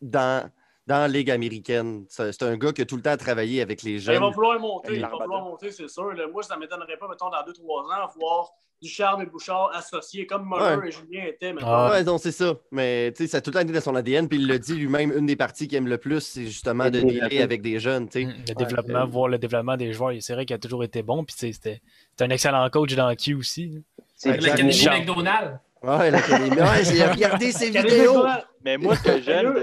[0.00, 0.48] dans
[0.86, 2.04] dans la Ligue américaine.
[2.08, 4.16] C'est un gars qui a tout le temps travaillé avec les jeunes.
[4.16, 6.12] Il va vouloir monter, il va vouloir monter, c'est sûr.
[6.32, 8.50] Moi, ça ne m'étonnerait pas, mettons, dans 2-3 ans, voir
[8.82, 11.54] Ducharme et Bouchard associés, comme Muller et Julien étaient.
[11.62, 12.56] Ah, ouais, non, c'est ça.
[12.72, 14.28] Mais ça a tout le temps été dans son ADN.
[14.28, 16.98] Puis il le dit lui-même, une des parties qu'il aime le plus, c'est justement de
[16.98, 18.06] dealer avec des jeunes.
[18.06, 20.12] Mmh, le développement, voir le développement des joueurs.
[20.18, 21.22] C'est vrai qu'il a toujours été bon.
[21.22, 21.80] Puis c'était
[22.18, 23.84] un excellent coach dans Q aussi.
[24.16, 25.60] C'est l'Académie McDonald's.
[25.84, 26.60] Ouais, l'Académie.
[26.60, 28.24] Ouais, j'ai regardé ses vidéos.
[28.64, 29.54] Mais moi, ce que j'aime.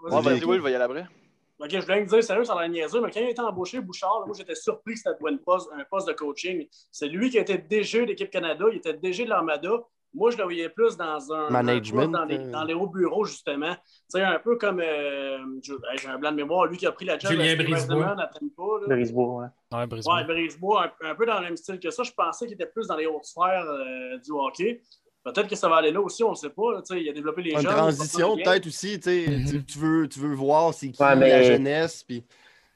[0.00, 1.06] Ouais, vas-y, Will, va y aller après.
[1.58, 3.80] Ok, je voulais dire, sérieux, ça a l'air niaiseux, mais quand il a été embauché,
[3.80, 6.66] Bouchard, moi, j'étais surpris que c'était un poste, un poste de coaching.
[6.92, 9.70] C'est lui qui était DG d'équipe Canada, il était DG de l'Armada.
[10.12, 11.50] Moi, je le voyais plus dans un.
[11.50, 12.10] Management.
[12.10, 12.50] Dans, les, euh.
[12.50, 13.74] dans, les, hauts bureaux, justement.
[13.74, 14.80] Tu sais, un peu comme.
[14.80, 18.16] Euh, j'ai un blanc de mémoire, lui qui a pris la job Julien Brisebois.
[18.18, 18.30] à
[18.86, 19.46] Brisebois, ouais.
[19.78, 20.14] Ouais, Brisebois.
[20.14, 22.02] Ouais, Brisebois, un, peu dans le même style que ça.
[22.02, 24.80] Je pensais qu'il était plus dans les hautes sphères euh, du hockey.
[25.26, 26.80] Peut-être que ça va aller là aussi, on ne sait pas.
[26.92, 27.72] il a développé les Une jeunes.
[27.72, 28.94] Une transition, peut-être aussi.
[29.04, 29.64] Mhm.
[29.64, 32.04] tu, veux, tu veux voir c'est qui la jeunesse.
[32.04, 32.22] Puis...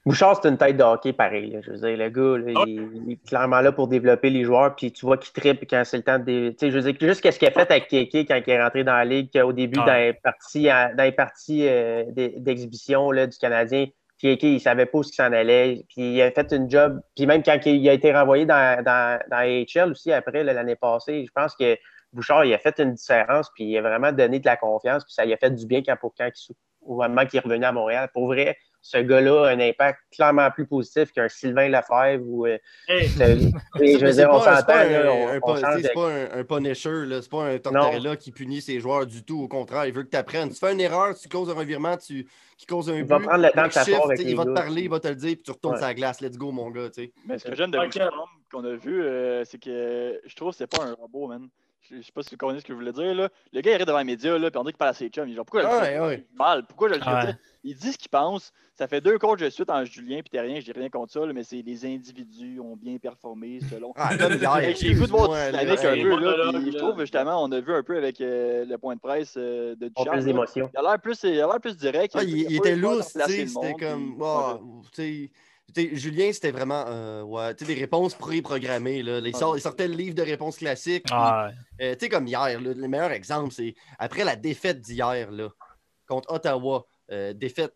[0.05, 1.57] Bouchard, c'est une tête de hockey pareil.
[1.63, 2.63] Je veux dire, le gars, ah.
[2.67, 4.75] il, est clairement là pour développer les joueurs.
[4.75, 6.53] Puis tu vois qu'il tripe quand c'est le temps de.
[6.59, 8.95] Je veux dire, juste ce qu'il a fait avec Keke quand il est rentré dans
[8.95, 13.85] la ligue, au début, dans les parties, dans les parties euh, d'exhibition du Canadien.
[14.19, 15.85] Keke, il savait pas où il s'en allait.
[15.87, 16.99] Puis il a fait une job.
[17.15, 21.25] Puis même quand il a été renvoyé dans, dans, dans AHL aussi après l'année passée,
[21.25, 21.77] je pense que
[22.13, 25.13] Bouchard, il a fait une différence, puis il a vraiment donné de la confiance, puis
[25.13, 26.29] ça lui a fait du bien quand, pour quand
[26.83, 28.09] au moment qu'il est revenu à Montréal.
[28.13, 32.47] Pour vrai, ce gars-là a un impact clairement plus positif qu'un Sylvain Lefebvre ou.
[32.47, 32.57] Euh,
[32.87, 34.73] je veux dire, on s'entend.
[35.81, 39.43] C'est pas un punisher, c'est pas un Tortorella qui punit ses joueurs du tout.
[39.43, 40.49] Au contraire, il veut que tu apprennes.
[40.49, 43.01] Tu fais une erreur, tu causes un revirement, tu qui cause un but.
[43.01, 45.07] Il va prendre le temps de shift, avec Il va te parler, il va te
[45.07, 45.81] le dire, puis tu retournes ouais.
[45.81, 46.21] sa glace.
[46.21, 46.89] Let's go, mon gars.
[47.25, 48.11] Mais ce que j'aime de Bouchard
[48.51, 51.47] qu'on a vu, euh, c'est que je trouve que c'est pas un robot, man
[51.91, 53.13] je sais pas si vous comprenez ce que je voulais dire.
[53.13, 53.29] Là.
[53.51, 55.09] Le gars, il arrive devant les médias, là, puis on dit qu'il parle à ses
[55.09, 55.27] chums.
[55.27, 56.65] Il dit genre, pourquoi je le mal?
[56.65, 57.35] Pourquoi je le ouais.
[57.63, 58.51] Il dit ce qu'il pense.
[58.75, 61.25] Ça fait deux coachs de suite en Julien puis rien, je dis rien contre ça,
[61.25, 63.93] là, mais c'est les individus ont bien performé selon.
[63.95, 64.09] Ah.
[64.75, 67.97] J'ai écouté votre dynamique un peu, là, je trouve justement, on a vu un peu
[67.97, 70.11] avec euh, le point de presse euh, de Duchamp.
[70.11, 70.69] plus d'émotion.
[70.73, 71.19] Il a l'air plus,
[71.61, 72.15] plus direct.
[72.17, 74.17] Ah, il, il était lourd, c'était comme.
[75.75, 78.99] Julien, c'était vraiment euh, ouais, des réponses pré-programmées.
[78.99, 81.05] Il, sortait le livre de réponses classiques.
[81.11, 81.49] Ah,
[81.81, 85.29] euh, comme hier, le meilleur exemple, c'est après la défaite d'hier
[86.07, 87.73] contre Ottawa, euh, défaite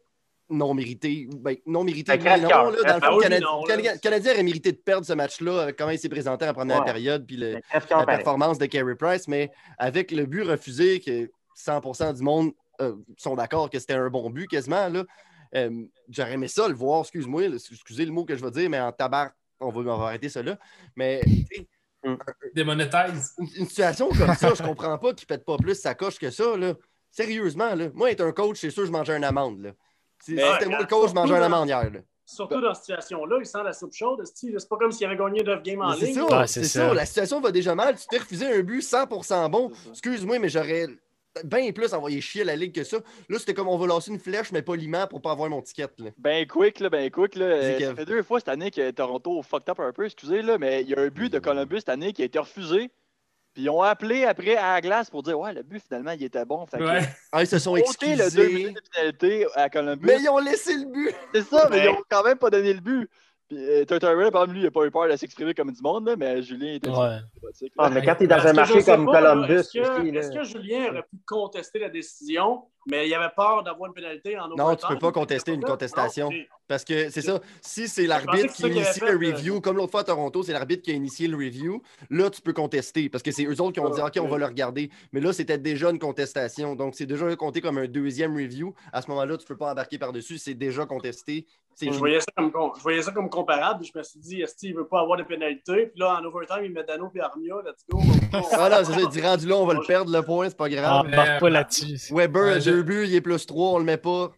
[0.49, 1.27] non méritée.
[1.37, 5.91] Ben, non méritée, non, là, dans le Canadien aurait mérité de perdre ce match-là, comment
[5.91, 10.25] il s'est présenté en première période, puis la performance de Carey Price, mais avec le
[10.25, 12.51] but refusé, que 100% du monde
[13.17, 15.03] sont d'accord que c'était un bon but quasiment, là,
[15.55, 18.79] euh, j'aurais aimé ça le voir, excuse-moi, excusez le mot que je vais dire, mais
[18.79, 20.57] en tabac, on va, on va arrêter ça là.
[20.95, 21.21] Mais
[22.03, 22.15] mm.
[22.53, 23.33] Démonétise.
[23.39, 26.19] Une, une, situation comme ça, je comprends pas qu'il ne pète pas plus sa coche
[26.19, 26.55] que ça.
[26.55, 26.73] Là.
[27.09, 27.87] Sérieusement, là.
[27.93, 29.61] moi, être un coach, c'est sûr je mangeais une amende.
[29.61, 29.71] Là.
[30.23, 31.89] Si c'était moi le coach, je mangeais une amende hier.
[31.89, 31.99] Là.
[32.25, 34.23] Surtout dans cette situation-là, il sent la soupe chaude.
[34.25, 36.13] C'est pas comme s'il avait gagné 9 games en ligne.
[36.47, 37.95] C'est ça, ça, La situation va déjà mal.
[37.95, 39.71] Tu t'es refusé un but 100% bon.
[39.89, 40.87] Excuse-moi, mais j'aurais
[41.43, 42.97] bien plus envoyer chier la ligue que ça.
[43.29, 45.89] Là, c'était comme on va lancer une flèche, mais poliment pour pas avoir mon ticket.
[45.97, 46.11] Là.
[46.17, 47.35] Ben quick, là, ben quick.
[47.35, 47.45] Là.
[47.45, 50.57] Euh, ça fait deux fois cette année que Toronto fucked up un peu, excusez, là,
[50.57, 52.91] mais il y a un but de Columbus cette année qui a été refusé.
[53.53, 56.23] Puis ils ont appelé après à la glace pour dire Ouais, le but finalement il
[56.23, 56.65] était bon.
[56.65, 56.99] Fait ouais.
[57.31, 58.17] ah, ils se sont excusés.
[58.17, 60.05] le deux minutes de pénalité à Columbus.
[60.05, 61.15] Mais ils ont laissé le but.
[61.33, 63.09] C'est ça, mais ils ont quand même pas donné le but.
[63.47, 66.07] Puis euh, par exemple, lui, il n'a pas eu peur de s'exprimer comme du monde,
[66.07, 67.19] là, mais Julien était ouais.
[67.77, 69.53] Ah, mais quand tu es dans un marché comme Columbus.
[69.53, 73.89] Est-ce que, est que, Julien aurait pu contester la décision, mais il avait peur d'avoir
[73.89, 76.29] une pénalité en Non, tu ne peux pas contester une contestation.
[76.67, 80.01] Parce que c'est ça, si c'est l'arbitre qui initie le euh, review, comme l'autre fois
[80.01, 83.09] à Toronto, c'est l'arbitre qui a initié le review, là, tu peux contester.
[83.09, 84.89] Parce que c'est eux autres qui ont dit, OK, on va le regarder.
[85.13, 86.75] Mais là, c'était déjà une contestation.
[86.75, 88.73] Donc, c'est déjà compté comme un deuxième review.
[88.91, 90.37] À ce moment-là, tu ne peux pas embarquer par-dessus.
[90.37, 91.45] C'est déjà contesté.
[91.81, 93.83] Je voyais, ça comme, je voyais ça comme comparable.
[93.83, 95.87] Je me suis dit, est-ce qu'il ne veut pas avoir de pénalité?
[95.87, 97.55] Puis là, en overtime, il met Dano et Armia.
[97.65, 97.99] Let's go.
[98.53, 99.01] voilà, c'est ça.
[99.01, 101.05] Il dit, rendu là, on va le perdre, le point, c'est pas grave.
[101.13, 102.13] Ah, pas là-dessus.
[102.13, 104.31] Weber, deux buts, il est plus 3, on le met pas.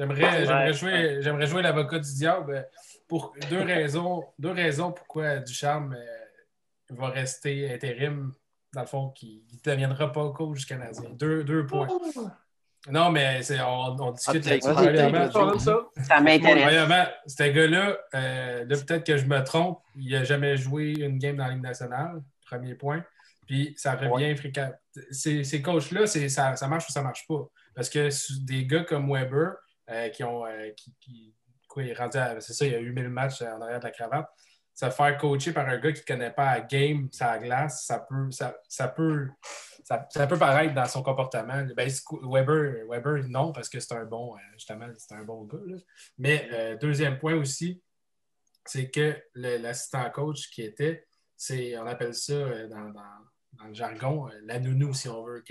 [0.00, 2.66] J'aimerais, j'aimerais, jouer, j'aimerais jouer l'avocat du diable.
[3.06, 8.32] pour deux raisons, deux raisons pourquoi Ducharme euh, va rester intérim,
[8.72, 11.10] dans le fond, qui ne deviendra pas coach canadien.
[11.10, 11.86] Deux, deux points.
[12.88, 15.62] Non, mais on, on, discute là-dessus.
[16.02, 16.20] Ça?
[16.22, 17.08] M'intéresse.
[17.26, 21.44] Ce gars-là, euh, peut-être que je me trompe, il n'a jamais joué une game dans
[21.44, 23.04] la Ligue nationale, premier point.
[23.46, 24.72] Puis ça revient fréquemment.
[25.10, 27.50] Ces, ces coachs-là, ça, ça marche ou ça ne marche pas?
[27.74, 28.08] Parce que
[28.46, 29.54] des gars comme Weber, euh,
[30.12, 30.46] qui ont.
[30.46, 31.34] Euh, qui,
[31.94, 34.28] rendu C'est ça, il y a eu 1000 matchs en arrière de la cravate.
[34.74, 38.00] Se faire coacher par un gars qui ne connaît pas la game, sa glace, ça
[38.00, 39.28] peut, ça, ça peut,
[39.84, 41.64] ça, peut paraître dans son comportement.
[41.76, 41.88] Ben,
[42.22, 45.58] Weber, Weber, non, parce que c'est un bon, euh, justement, un bon gars.
[46.18, 47.82] Mais deuxième point aussi,
[48.64, 52.92] c'est que l'assistant coach qui était, c'est, on appelle ça dans
[53.58, 55.42] dans le jargon, euh, la nounou, si on veut.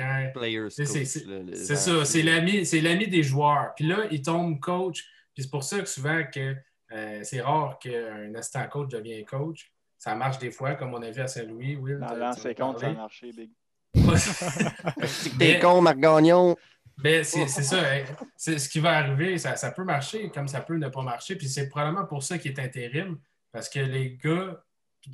[0.69, 3.73] C'est ça, c'est l'ami des joueurs.
[3.75, 5.03] Puis là, il tombe coach.
[5.33, 6.55] Puis c'est pour ça que souvent que
[6.91, 9.71] euh, c'est rare qu'un assistant coach devienne coach.
[9.97, 11.77] Ça marche des fois, comme on a vu à Saint-Louis.
[11.99, 13.51] Dans l'an 50, ça a marché, Big.
[15.39, 16.55] T'es con, Marc Gagnon.
[16.97, 17.79] Ben, c'est ça.
[17.79, 18.03] Hein.
[18.35, 21.35] Ce qui va arriver, ça, ça, peut marcher comme ça peut ne pas marcher.
[21.35, 23.19] Puis c'est probablement pour ça qu'il est intérim.
[23.51, 24.63] Parce que les gars,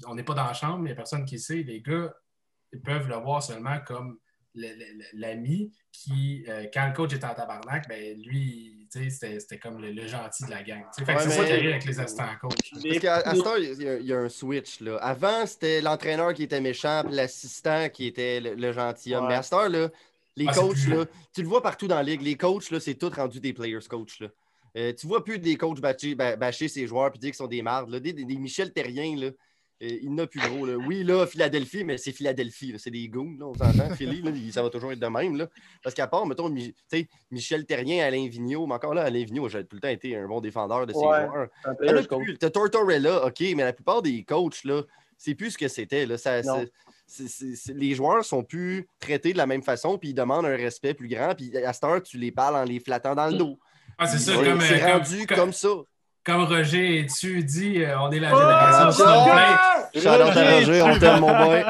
[0.07, 2.13] on n'est pas dans la chambre, mais il n'y a personne qui sait, les gars
[2.75, 4.19] ils peuvent le voir seulement comme
[5.13, 10.45] l'ami qui, euh, quand le coach est en tabarnak, ben, lui, c'était comme le, gentil
[10.45, 10.83] de la gang.
[10.91, 12.71] c'est ça qui arrive avec les assistants coach.
[12.71, 14.79] Parce qu'à ce il y, a un switch.
[14.79, 14.97] Là.
[14.97, 19.27] Avant, c'était l'entraîneur qui était méchant, puis l'assistant qui était le, gentilhomme.
[19.27, 19.89] Mais à ce là,
[20.37, 23.09] les ah, coachs, là, tu le vois partout dans la ligue, les coachs, c'est tout
[23.09, 24.21] rendu des players coach.
[24.21, 24.27] Là.
[24.77, 27.61] Euh, tu vois plus des coachs bâcher, bâcher ses joueurs et dire qu'ils sont des
[27.61, 27.93] mardes.
[27.95, 29.29] Des, des, des, Michel Terrien, là,
[29.81, 30.65] il n'a plus gros.
[30.87, 32.73] Oui, là, Philadelphie, mais c'est Philadelphie.
[32.77, 33.93] C'est des goons, là, on s'entend.
[33.95, 35.35] Philly, ça va toujours être de même.
[35.35, 35.47] Là.
[35.83, 36.53] Parce qu'à part, mettons,
[37.31, 40.27] Michel Terrien, Alain Vigneault, mais encore là, Alain Vigneault, j'ai tout le temps été un
[40.27, 41.47] bon défendeur de ses joueurs.
[41.81, 44.83] Tu as Tortorella, OK, mais la plupart des coachs, là,
[45.17, 46.05] c'est plus ce que c'était.
[46.05, 46.17] Là.
[46.17, 46.41] Ça,
[47.73, 51.07] les joueurs sont plus traités de la même façon, puis ils demandent un respect plus
[51.07, 53.59] grand, puis à cette heure, tu les parles en les flattant dans le dos.
[53.97, 55.69] Ah, c'est ça, comme, C'est euh, rendu comme ça
[56.25, 59.59] comme Roger et tu dis, euh, on est la génération oh, Snowflake.
[59.95, 61.63] Shout Roger, on t'aime, mon boy.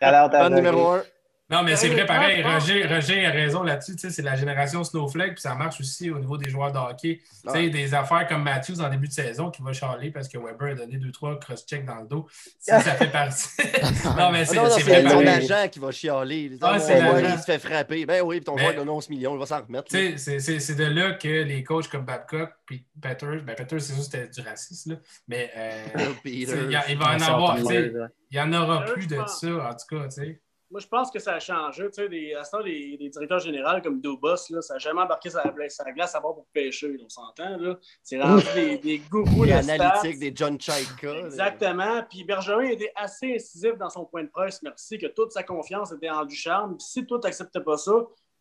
[0.00, 1.02] Pas numéro un.
[1.50, 2.42] Non, mais c'est vrai, pareil.
[2.42, 3.94] Roger, Roger a raison là-dessus.
[3.96, 7.20] C'est la génération Snowflake, puis ça marche aussi au niveau des joueurs de hockey.
[7.44, 10.36] Tu sais, Des affaires comme Matthews en début de saison qui va charler parce que
[10.36, 12.26] Weber a donné deux, trois cross-checks dans le dos.
[12.58, 13.48] Ça, ça fait partie.
[14.18, 16.58] non, mais c'est ah C'est ton agent qui va chialer.
[16.60, 18.04] Ah, c'est il se fait frapper.
[18.04, 19.90] Ben oui, puis ton joueur donne 11 millions, il va s'en remettre.
[19.90, 24.28] C'est de là que les coachs comme Babcock puis Peters, ben Peters, c'est juste c'était
[24.28, 24.96] du racisme, là.
[25.26, 27.58] mais euh, il, va en avoir.
[27.58, 30.08] Il n'y en aura plus de ça, en tout cas.
[30.08, 30.40] tu sais.
[30.70, 31.84] Moi, je pense que ça a changé.
[31.86, 35.00] Tu sais, des, à ce temps, des, directeurs généraux comme Dubos, là, ça n'a jamais
[35.00, 37.56] embarqué sa, sa glace à bord pour pêcher, on s'entend.
[38.02, 41.14] C'est rendu des, des gourous de analytiques, des John Chaika.
[41.20, 42.02] Exactement.
[42.10, 45.92] Puis Bergeron était assez incisif dans son point de presse, merci, que toute sa confiance
[45.92, 46.76] était en Ducharme.
[46.76, 47.92] Puis si toi, tu n'acceptais pas ça,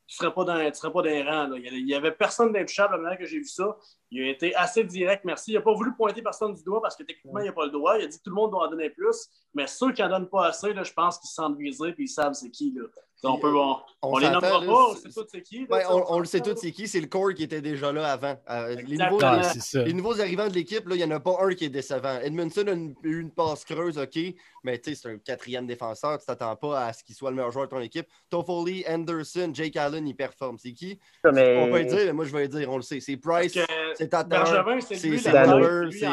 [0.07, 1.51] tu serais pas dans, tu serais pas dans les rangs.
[1.53, 3.77] Il n'y avait personne d'intouchable la manière que j'ai vu ça.
[4.09, 5.51] Il a été assez direct, merci.
[5.51, 7.71] Il n'a pas voulu pointer personne du doigt parce que techniquement, il n'a pas le
[7.71, 7.97] droit.
[7.97, 9.29] Il a dit que tout le monde doit en donner plus.
[9.53, 11.95] Mais ceux qui n'en donnent pas assez, là, je pense qu'ils se sentent visés et
[11.97, 12.73] ils savent c'est qui.
[12.73, 12.83] Là.
[13.23, 15.67] On peut, on, on, les nommera pas, on sait tous c'est qui.
[15.89, 16.87] On, le sait tous c'est qui.
[16.87, 18.35] C'est le corps qui était déjà là avant.
[18.49, 19.41] Euh, les, nouveaux, ah,
[19.73, 22.19] les, nouveaux, arrivants de l'équipe, il n'y en a pas un qui est décevant.
[22.21, 24.19] Edmondson a eu une, passe creuse, OK,
[24.63, 26.19] mais c'est un quatrième défenseur.
[26.19, 28.07] Tu ne t'attends pas à ce qu'il soit le meilleur joueur de ton équipe.
[28.29, 30.59] Toffoli, Anderson, Jake Allen, ils performent.
[30.59, 30.99] C'est qui?
[31.23, 32.99] On peut le dire, mais moi je vais le dire, on le sait.
[32.99, 33.57] C'est Price,
[33.95, 34.47] c'est Tatar
[34.81, 35.91] c'est Dano.
[35.91, 36.07] c'est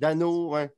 [0.00, 0.70] Dano, ouais.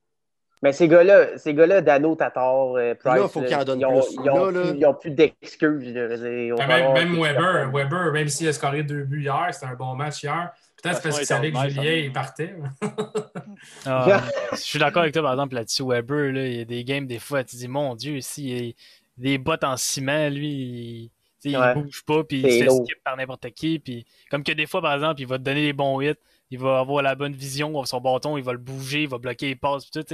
[0.63, 4.71] Mais ces gars-là, ces gars-là, Dano, Tatar, euh, Price, là, faut donnent ils, plus.
[4.75, 5.95] Ils n'ont plus, d'excuses.
[5.95, 10.23] Même, même Weber, Weber, même s'il a scoré deux buts hier, c'était un bon match
[10.23, 10.51] hier.
[10.83, 12.55] Peut-être parce qu'il savait que Julien il partait.
[13.87, 15.83] ah, je suis d'accord avec toi, par exemple, là-dessus.
[15.83, 18.71] Weber, là, il y a des games, des fois, tu dis, mon Dieu, s'il y
[18.71, 18.73] a
[19.19, 21.11] des bottes en ciment, lui, il,
[21.53, 23.79] ne bouge pas, puis il se fait skip par n'importe qui.
[23.79, 26.15] Puis, comme que des fois, par exemple, il va te donner des bons hits
[26.51, 29.49] il va avoir la bonne vision, son bâton, il va le bouger, il va bloquer
[29.49, 29.91] les passes.
[29.91, 30.05] Tout,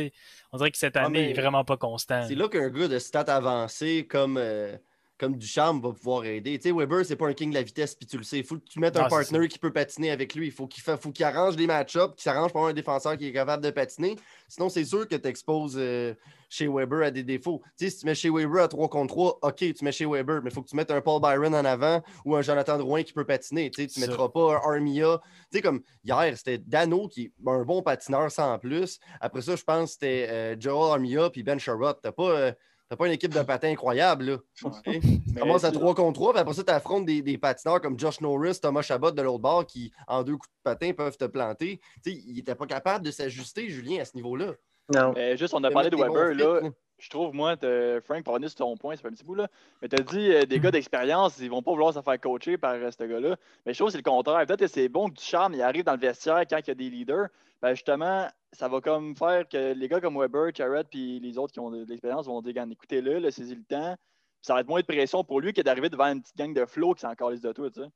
[0.52, 2.24] on dirait que cette année, il n'est vraiment pas constant.
[2.26, 4.76] C'est là qu'un gars de stats avancé comme, euh,
[5.18, 6.58] comme Duchamp va pouvoir aider.
[6.58, 8.38] Tu sais, Weber, c'est pas un king de la vitesse, puis tu le sais.
[8.38, 10.46] Il faut que tu mettes un partner qui peut patiner avec lui.
[10.46, 13.62] Il faut qu'il qu'il arrange des match-ups, qu'il s'arrange pour un défenseur qui est capable
[13.62, 14.16] de patiner.
[14.48, 16.14] Sinon, c'est sûr que tu exposes euh,
[16.48, 17.62] chez Weber à des défauts.
[17.78, 20.06] Tu sais, si tu mets chez Weber à 3 contre 3, OK, tu mets chez
[20.06, 22.78] Weber, mais il faut que tu mettes un Paul Byron en avant ou un Jonathan
[22.78, 23.70] Drouin qui peut patiner.
[23.70, 25.20] Tu sais, mettras pas un Armia.
[25.50, 28.98] Tu sais, comme hier, c'était Dano qui est un bon patineur sans plus.
[29.20, 31.98] Après ça, je pense que c'était euh, Joel Armia puis Ben Sherrod.
[32.02, 32.30] T'as pas.
[32.30, 32.52] Euh,
[32.92, 34.36] T'as pas une équipe de patins incroyable, là.
[34.84, 37.98] Tu commences à 3 contre 3, puis après ça, tu affrontes des, des, patineurs comme
[37.98, 41.24] Josh Norris, Thomas Chabot de l'autre bord qui, en deux coups de patin, peuvent te
[41.24, 41.80] planter.
[42.04, 44.52] Tu sais, il était pas capable de s'ajuster, Julien, à ce niveau-là.
[44.94, 45.14] Non.
[45.36, 46.70] juste, on a parlé de Weber, là
[47.02, 47.56] je trouve, moi,
[48.04, 49.48] Frank, pour revenir sur ton point, c'est pas un petit bout, là,
[49.80, 52.56] mais tu as dit euh, des gars d'expérience, ils vont pas vouloir se faire coacher
[52.56, 53.36] par euh, ce gars-là.
[53.66, 54.46] Mais je trouve que c'est le contraire.
[54.46, 56.70] Peut-être que c'est bon que du charme, il arrive dans le vestiaire quand il y
[56.70, 57.26] a des leaders.
[57.60, 61.52] Ben justement, ça va comme faire que les gars comme Weber, Jarrett, puis les autres
[61.52, 63.96] qui ont de, l'expérience vont dire écoutez-le, là, saisissez le temps.
[64.42, 66.66] Ça va être moins de pression pour lui que d'arriver devant une petite gang de
[66.66, 67.88] flow qui s'en encore de tout, tu sais.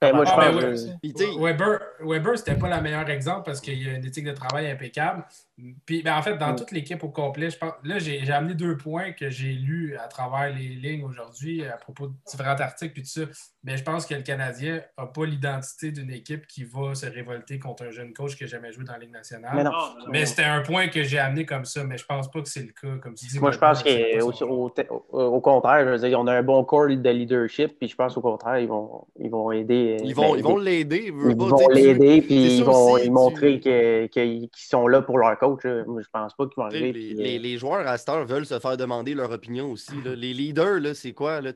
[0.00, 3.88] Ben, moi, je ah, ben, Weber, Weber c'était pas le meilleur exemple parce qu'il y
[3.88, 5.24] a une éthique de travail impeccable.
[5.86, 7.72] Puis, ben, en fait, dans toute l'équipe au complet, je pense.
[7.82, 12.08] Là, j'ai amené deux points que j'ai lus à travers les lignes aujourd'hui à propos
[12.08, 13.22] de différents articles et tout ça.
[13.64, 17.58] Mais je pense que le Canadien n'a pas l'identité d'une équipe qui va se révolter
[17.58, 19.70] contre un jeune coach qui n'a jamais joué dans la Ligue nationale.
[20.10, 22.62] Mais, c'était un point que j'ai amené comme ça, mais je pense pas que c'est
[22.62, 22.98] le cas.
[23.02, 26.64] Comme tu dis, Moi, je pense qu'au contraire, je veux dire, on a un bon
[26.64, 29.96] corps de leadership, puis je pense au contraire, ils vont, ils vont aider.
[30.04, 31.06] Ils vont, ben, ils vont l'aider.
[31.06, 36.34] Ils vont l'aider, puis ils vont montrer qu'ils sont là pour leur coach je pense
[36.34, 36.92] pas qu'ils vont arriver.
[36.92, 39.92] Les, les, joueurs à cette heure veulent se faire demander leur opinion aussi.
[40.04, 41.40] Les leaders, c'est quoi?
[41.40, 41.52] Là?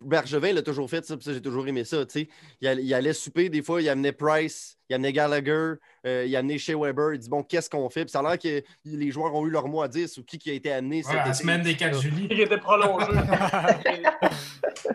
[0.00, 2.04] Bergevin l'a toujours fait, ça, j'ai toujours aimé ça.
[2.14, 2.28] Il,
[2.60, 5.74] il allait souper, des fois, il amenait Price il a amené Gallagher,
[6.06, 7.14] euh, il a amené Shea Weber.
[7.14, 8.04] Il dit Bon, qu'est-ce qu'on fait?
[8.04, 10.38] Puis ça a l'air que les joueurs ont eu leur mot à dire sur qui,
[10.38, 11.04] qui a été amené.
[11.06, 12.28] Ouais, la semaine des 4 juillet.
[12.30, 13.06] Il était prolongé.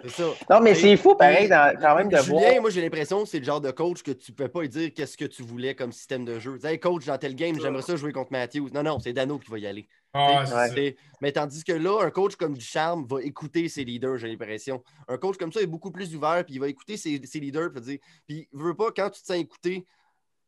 [0.04, 0.24] c'est ça.
[0.50, 2.62] Non, mais c'est fou, pareil, quand même de Julien, voir.
[2.62, 4.70] moi, j'ai l'impression que c'est le genre de coach que tu ne peux pas lui
[4.70, 6.58] dire qu'est-ce que tu voulais comme système de jeu.
[6.64, 8.70] Hey, coach, dans tel game, j'aimerais ça jouer contre Matthews.
[8.74, 9.88] Non, non, c'est Dano qui va y aller.
[10.14, 10.46] Ah,
[11.22, 14.84] mais tandis que là, un coach comme Ducharme va écouter ses leaders, j'ai l'impression.
[15.08, 17.72] Un coach comme ça est beaucoup plus ouvert, puis il va écouter ses, ses leaders,
[17.72, 19.86] puis dire, puis il veut pas, quand tu te sens écouter,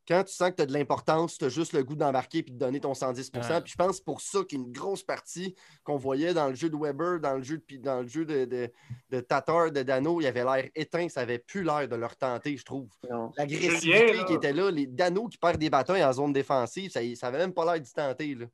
[0.06, 2.42] quand tu sens que tu as de l'importance, tu as juste le goût d'embarquer et
[2.42, 6.48] de donner ton 110% Puis je pense pour ça qu'une grosse partie qu'on voyait dans
[6.48, 8.70] le jeu de Weber, dans le jeu de, dans le jeu de, de,
[9.10, 12.56] de Tatar, de Dano, il avait l'air éteint, ça avait plus l'air de leur tenter,
[12.56, 12.88] je trouve.
[13.36, 17.26] L'agressivité qui était là, les Dano qui perdent des bâtons en zone défensive, ça, ça
[17.26, 18.34] avait même pas l'air d'y tenter.
[18.36, 18.46] Là.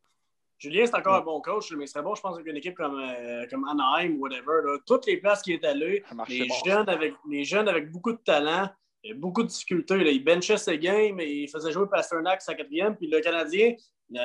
[0.63, 2.97] Julien, c'est encore un bon coach, mais serait bon, je pense, avec une équipe comme,
[2.97, 4.79] euh, comme Anaheim ou whatever.
[4.87, 8.71] Toutes les places qui est allé, les jeunes, avec, les jeunes avec beaucoup de talent,
[9.05, 9.99] il y a beaucoup de difficultés.
[9.99, 10.11] Là.
[10.11, 12.97] Il benchait ses games, il faisait jouer Pasternak sa quatrième.
[12.97, 13.75] Puis le Canadien,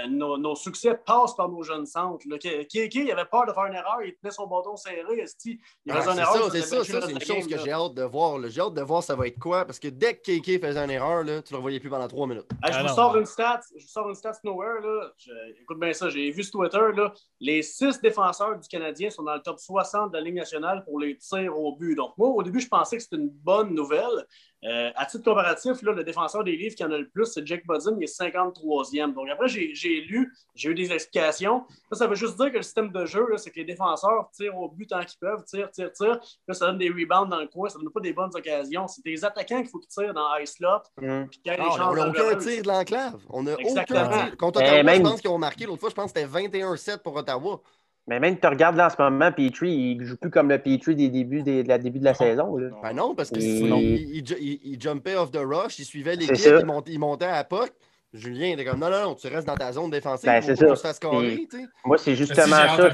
[0.10, 2.26] nos, succès passent par nos jeunes centres.
[2.38, 5.24] Kéké, il avait peur de faire une erreur, il tenait son bâton serré.
[5.46, 6.52] Il faisait une erreur.
[6.52, 8.40] C'est ça, c'est une chose que j'ai hâte de voir.
[8.48, 9.66] J'ai hâte de voir ça va être quoi.
[9.66, 12.08] Parce que dès que Kéké faisait une erreur, là, tu ne le voyais plus pendant
[12.08, 12.48] trois minutes.
[12.66, 14.82] je, vous sors une stat, je vous sors une stat nowhere.
[14.82, 15.12] Là.
[15.60, 16.92] écoute bien ça, j'ai vu sur Twitter.
[16.96, 20.84] Là, les six défenseurs du Canadien sont dans le top 60 de la Ligue nationale
[20.84, 21.96] pour les tirs au but.
[21.96, 24.26] Donc, moi, au début, je pensais que c'était une bonne nouvelle.
[24.68, 27.46] Euh, à titre comparatif, là, le défenseur des livres qui en a le plus, c'est
[27.48, 29.14] Jack Bodin, il est 53e.
[29.14, 31.64] Donc après, j'ai lu, j'ai eu des explications.
[31.92, 34.58] Ça, ça veut juste dire que le système de jeu, c'est que les défenseurs tirent
[34.58, 36.20] au but tant qu'ils peuvent, tirent, tirent, tirent.
[36.48, 38.88] Là, ça donne des rebounds dans le coin, ça donne pas des bonnes occasions.
[38.88, 40.82] C'est des attaquants qu'il faut qu'ils tirent dans high slot.
[41.02, 41.26] Mm.
[41.48, 43.22] Ah, on n'a aucun tir de l'enclave.
[43.30, 44.38] On a aucun tir.
[44.38, 47.16] Contre Ottawa, je pense qu'ils ont marqué l'autre fois, je pense que c'était 21-7 pour
[47.16, 47.62] Ottawa.
[48.08, 50.96] Mais même, tu regardes là en ce moment, Petrie, il joue plus comme le Petrie
[50.96, 52.56] des débuts de la, début de la saison.
[52.56, 52.70] Là.
[52.82, 54.24] Ben non, parce que il,
[54.64, 57.70] il, jumpait off the rush, il suivait l'équipe, il, montait, il montait à POC.
[58.14, 60.76] Julien était comme non, non, non, tu restes dans ta zone défensive ben, pour qu'on
[60.76, 61.48] se fasse carrer.
[61.84, 62.90] Moi, c'est justement ça.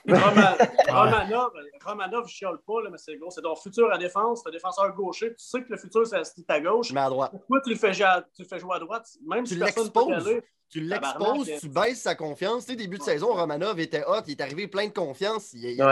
[0.88, 1.50] Romanov,
[1.84, 3.30] Romanov, je chiale pas, là, mais c'est gros.
[3.30, 5.30] C'est ton futur à défense, un défenseur gaucher.
[5.30, 6.92] Tu sais que le futur, c'est ta gauche.
[6.92, 7.32] Mais à droite.
[7.32, 8.02] Pourquoi tu le fais, tu
[8.42, 9.08] le fais jouer à droite?
[9.26, 12.64] Même tu si personne peut tu l'exposes, tu baisses sa confiance.
[12.64, 15.52] Tu sais, début de saison, Romanov était hot, il est arrivé plein de confiance.
[15.52, 15.82] Il,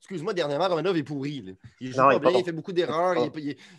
[0.00, 1.44] Excuse-moi, dernièrement, Romanov est pourri.
[1.80, 3.16] Il joue pas bien, il fait beaucoup d'erreurs,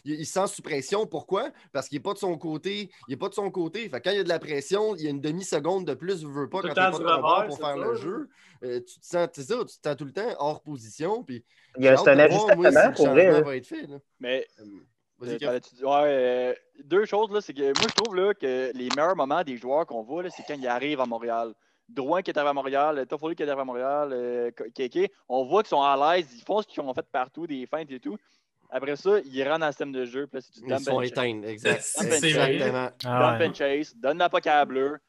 [0.05, 1.05] il, se sent sous pression.
[1.05, 1.49] Pourquoi?
[1.71, 2.89] Parce qu'il n'est pas de son côté.
[3.07, 3.89] Il est pas de son côté.
[3.89, 6.23] Fait, quand il y a de la pression, il y a une demi-seconde de plus,
[6.23, 8.29] ne veux pas, quand tu pas de pour faire le jeu.
[8.63, 11.23] Euh, tu te sens, ça, tu te sens tout le temps hors position.
[11.23, 11.43] Puis,
[11.77, 13.41] il y a un ajustement pour vrai.
[13.41, 13.87] Va être fait,
[14.19, 14.45] Mais
[15.21, 16.53] euh, euh,
[16.83, 19.85] deux choses, là, c'est que moi, je trouve là, que les meilleurs moments des joueurs
[19.85, 21.53] qu'on voit, c'est quand ils arrivent à Montréal.
[21.87, 25.43] Drouin qui est arrivé à Montréal, Toffoli qui est arrivé à Montréal, euh, Kéké, on
[25.45, 27.99] voit qu'ils sont à l'aise, ils font ce qu'ils ont fait partout, des feintes et
[27.99, 28.15] tout.
[28.69, 30.27] Après ça, ils rentrent dans le système de jeu.
[30.27, 31.83] Puis là, ils sont éteints, exact.
[31.99, 32.89] exactement.
[33.05, 34.99] Ah, dump and chase, donne la poca bleu.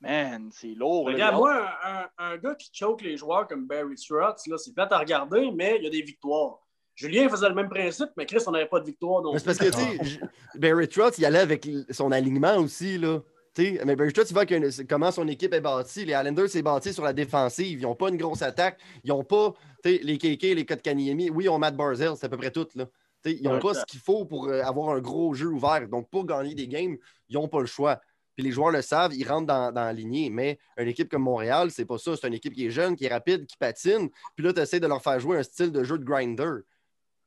[0.00, 1.04] Man, c'est lourd.
[1.04, 4.98] Regarde, moi, un, un, gars qui choke les joueurs comme Barry Trotz, c'est plate à
[4.98, 6.58] regarder, mais il y a des victoires.
[7.00, 9.22] Julien faisait le même principe, mais Chris, on n'avait pas de victoire.
[9.38, 10.20] C'est parce que, tu sais,
[10.56, 13.20] Barry Trotz, il allait avec son alignement aussi, là.
[13.56, 14.44] mais Barry Trotz, il voit
[14.86, 16.04] comment son équipe est bâtie.
[16.04, 17.80] Les Islanders, c'est bâti sur la défensive.
[17.80, 18.78] Ils n'ont pas une grosse attaque.
[19.02, 21.30] Ils n'ont pas les KK, les Kotkaniemi.
[21.30, 22.68] Oui, ils ont Matt Barzell, c'est à peu près tout.
[22.74, 22.84] Là.
[23.24, 25.88] ils n'ont pas ce qu'il faut pour euh, avoir un gros jeu ouvert.
[25.88, 26.98] Donc, pour gagner des games,
[27.30, 27.98] ils n'ont pas le choix.
[28.36, 30.28] puis les joueurs le savent, ils rentrent dans, dans la lignée.
[30.28, 32.14] Mais une équipe comme Montréal, c'est pas ça.
[32.14, 34.10] C'est une équipe qui est jeune, qui est rapide, qui patine.
[34.36, 36.60] Puis là, tu essaies de leur faire jouer un style de jeu de grinder.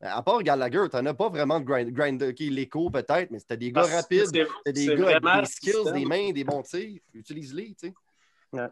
[0.06, 1.92] À part Gallagher, tu n'en as pas vraiment de grinder.
[1.92, 5.24] grinder qui l'écho peut-être, mais c'était des gars rapides, c'est- c'était des c'est gars avec
[5.42, 5.94] des skills, système.
[5.94, 7.00] des mains, des bons tirs.
[7.14, 7.94] Utilise-les, tu sais.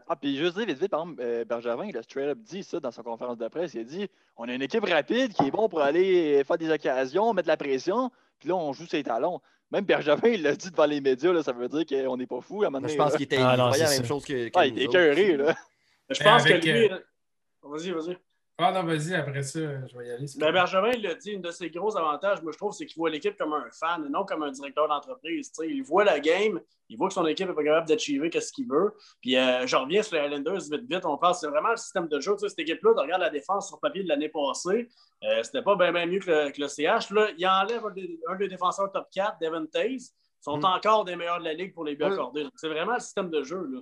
[0.06, 2.62] Ah, puis juste dire vite, vite, par exemple, euh, Bergevin, il a straight up dit
[2.62, 3.74] ça dans sa conférence de presse.
[3.74, 6.70] Il a dit on a une équipe rapide qui est bon pour aller faire des
[6.70, 9.40] occasions, mettre la pression, puis là, on joue ses talons.
[9.72, 12.40] Même Bergevin, il l'a dit devant les médias, là, ça veut dire qu'on n'est pas
[12.42, 13.16] fou à un moment je pense là.
[13.16, 14.04] qu'il était Ah, non, la c'est même ça.
[14.04, 15.54] chose que, Ah, il était écœuré, là.
[16.10, 16.88] Je pense avec, que lui.
[16.92, 16.98] euh,
[17.62, 18.16] Vas-y, vas-y.
[18.58, 20.26] Ah non, vas-y, après ça, je vais y aller.
[20.38, 22.98] Ben, Bergevin, il l'a dit, une de ses gros avantages, moi, je trouve, c'est qu'il
[22.98, 25.50] voit l'équipe comme un fan et non comme un directeur d'entreprise.
[25.50, 28.30] Tu sais, Il voit la game, il voit que son équipe est pas capable d'achiever
[28.40, 28.94] ce qu'il veut.
[29.20, 31.04] Puis, euh, je reviens sur les Highlanders vite, vite.
[31.04, 32.36] On parle, c'est vraiment le système de jeu.
[32.38, 34.88] Cette équipe-là, tu regardes la défense sur papier de l'année passée,
[35.24, 37.10] euh, c'était pas bien mieux que le, que le CH.
[37.10, 40.12] Là, il enlève un des, un des défenseurs top 4, Devin Taze.
[40.44, 40.64] Ils sont Mm.
[40.64, 42.12] encore des meilleurs de la ligue pour les buts Ouais.
[42.12, 42.46] accordés.
[42.56, 43.66] C'est vraiment le système de jeu.
[43.72, 43.80] Là.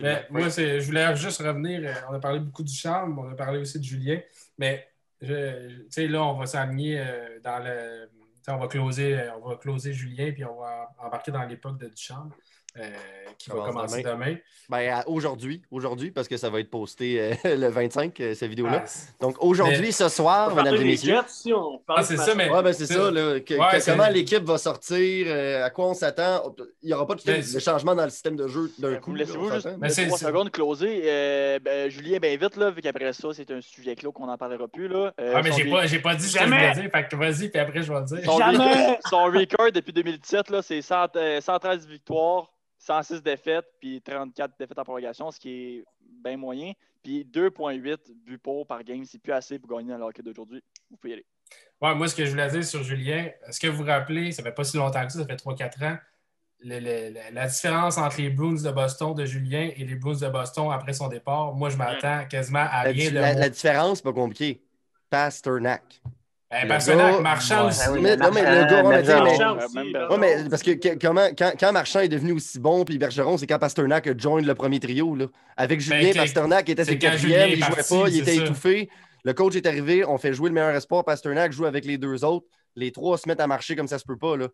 [0.00, 1.80] Mais moi, je voulais juste revenir.
[1.84, 4.20] euh, On a parlé beaucoup du charme, on a parlé aussi de Julien.
[4.58, 4.88] Mais
[5.20, 8.08] là, on va s'aligner euh, dans le.
[8.48, 11.88] On va, closer, euh, on va closer Julien, puis on va embarquer dans l'époque de
[11.88, 12.30] Duchamp,
[12.78, 12.90] euh,
[13.38, 14.14] qui va Commence commencer demain.
[14.14, 14.36] demain.
[14.68, 18.84] Ben, aujourd'hui, aujourd'hui, parce que ça va être posté euh, le 25, euh, cette vidéo-là.
[18.86, 21.14] Ah, Donc aujourd'hui, Mais- ce soir, On mesdames et des messieurs.
[21.16, 23.54] Jets, si on parle Ah, c'est ce ça, mais- Ouais, ben c'est ça, là, que-
[23.54, 26.54] Ouais, que- c'est- comment l'équipe va sortir, euh, à quoi on s'attend.
[26.82, 28.94] Il n'y aura pas de, Mais de c'est- changement dans le système de jeu d'un
[28.94, 29.14] Euh, coup.
[29.14, 29.68] Laissez-vous juste.
[29.80, 31.02] Mais c'est- trois secondes closer.
[31.04, 34.36] Euh, ben, Julien, bien vite, là, vu qu'après ça, c'est un sujet clos qu'on n'en
[34.38, 34.88] parlera plus.
[34.88, 35.12] Là.
[35.20, 36.90] Euh, Ah, mais j'ai pas, j'ai pas dit ce que je voulais dire.
[36.90, 38.18] Fait que vas-y, puis après, je vais le dire.
[38.24, 38.58] Son, Jamais!
[38.58, 42.50] record, son record depuis 2017, là, c'est 100, euh, 113 victoires,
[42.86, 46.72] 106 défaites, puis 34 défaites en prolongation, ce qui est bien moyen.
[47.02, 50.62] Puis 2,8 buts pour par game, c'est plus assez pour gagner dans le hockey d'aujourd'hui.
[50.90, 51.26] Vous pouvez y aller.
[51.80, 54.42] Ouais, moi, ce que je voulais dire sur Julien, est-ce que vous vous rappelez, ça
[54.42, 55.96] fait pas si longtemps que ça, ça fait 3-4 ans,
[56.60, 60.18] le- le- le- la différence entre les Bruins de Boston de Julien et les Bruins
[60.18, 63.48] de Boston après son départ, moi, je m'attends quasiment à La, rien de la- la
[63.50, 64.62] différence, c'est pas compliqué.
[65.10, 66.00] Pasternak.
[66.48, 67.80] Ben, Pasternak, gars- Marchand aussi.
[67.84, 68.84] Ah oui, mais- non, mais le gars,
[70.08, 73.36] ouais, mais parce que, que- comment, quand, quand Marchand est devenu aussi bon, puis Bergeron,
[73.36, 75.16] c'est quand Pasternak a joint le premier trio.
[75.16, 75.26] Là.
[75.56, 78.42] Avec Julien, Ben, Pasternak était ses quatrième, il jouait parti, pas, il était ça.
[78.44, 78.88] étouffé.
[79.24, 81.04] Le coach est arrivé, on fait jouer le meilleur espoir.
[81.04, 82.46] Pasternak joue avec les deux autres.
[82.76, 84.36] Les trois se mettent à marcher comme ça se peut pas.
[84.36, 84.46] Là.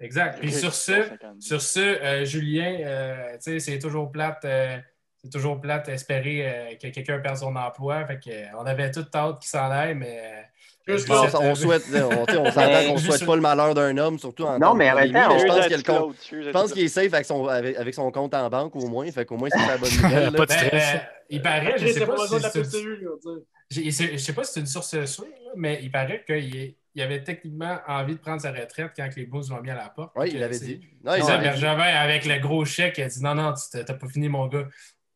[0.00, 0.38] Exact.
[0.40, 1.40] Puis sur ce, 50.
[1.40, 4.44] sur ce euh, Julien, euh, tu sais, c'est toujours plate.
[4.44, 4.76] euh,
[5.16, 8.04] c'est toujours plate d'espérer euh, que quelqu'un perde son emploi.
[8.06, 10.44] Fait que, euh, on avait toute hâte qu'il s'en aille, mais.
[10.88, 13.96] Euh, Juste euh, On, souhaite, on, on s'entend Mais- qu'on souhaite pas le malheur d'un
[13.98, 16.16] homme, surtout en Non, mais en même temps, mais je on- pense qu'il compte.
[16.30, 19.10] Je pense qu'il est safe avec son, avec, avec son compte en banque au moins.
[19.10, 20.32] Fait qu'au moins, c'est la bonne nouvelle.
[20.32, 20.94] Pas de Ben, stress.
[20.94, 20.98] euh,
[21.30, 24.44] il paraît, je sais pas pas besoin de la si c'est- c'est- Je sais pas
[24.44, 28.14] si c'est une source sûre, là, mais il paraît qu'il est- il avait techniquement envie
[28.14, 30.10] de prendre sa retraite quand les Blues l'ont mis à la porte.
[30.16, 30.80] Oui, il l'avait dit.
[31.04, 31.36] Non, il ça.
[31.36, 34.28] Bergevin, avec le gros chèque, il a dit non, non, tu t'as t'as pas fini,
[34.28, 34.66] mon gars.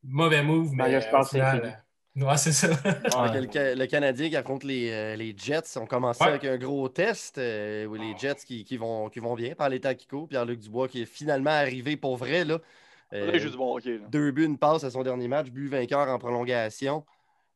[0.05, 1.73] Mauvais move, mais Ben, là, je euh, pense au que c'est final, fini.
[1.73, 1.77] euh,
[2.15, 2.69] Ouais, c'est ça.
[2.69, 6.29] Que le, Ca- le Canadien qui affronte les, euh, les Jets ont commencé Ouais.
[6.31, 7.39] avec un gros test.
[7.39, 10.29] euh, où les Jets qui, qui vont, qui vont bien par les temps qui courent.
[10.29, 12.45] Pierre-Luc Dubois qui est finalement arrivé pour vrai.
[12.45, 12.59] Là.
[13.15, 13.79] Euh, Là, bon
[14.11, 17.05] deux buts, une passe à son dernier match, but vainqueur en prolongation.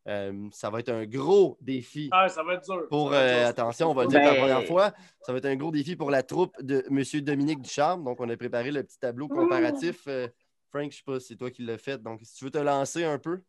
[0.09, 2.87] Euh, ça va être un gros défi Ah, ça va être dur.
[2.89, 3.49] pour, Ça va être euh, dur.
[3.49, 4.93] attention, on va le dire Ben- pour la première fois,
[5.23, 7.03] ça va être un gros défi pour la troupe de M.
[7.25, 8.05] Dominique Ducharme.
[8.05, 10.03] Donc, on a préparé le petit tableau comparatif.
[10.07, 10.29] Euh,
[10.71, 12.01] Frank, je sais pas si c'est toi qui l'as fait.
[12.03, 13.41] Donc, si tu veux te lancer un peu.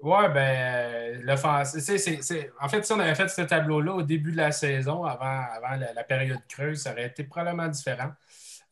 [0.00, 1.80] Ouais, ben, l'offensive.
[1.80, 4.52] c'est- c'est- c'est- En fait, si on avait fait ce tableau-là au début de la
[4.52, 8.12] saison, avant, avant la, la période creuse, ça aurait été probablement différent.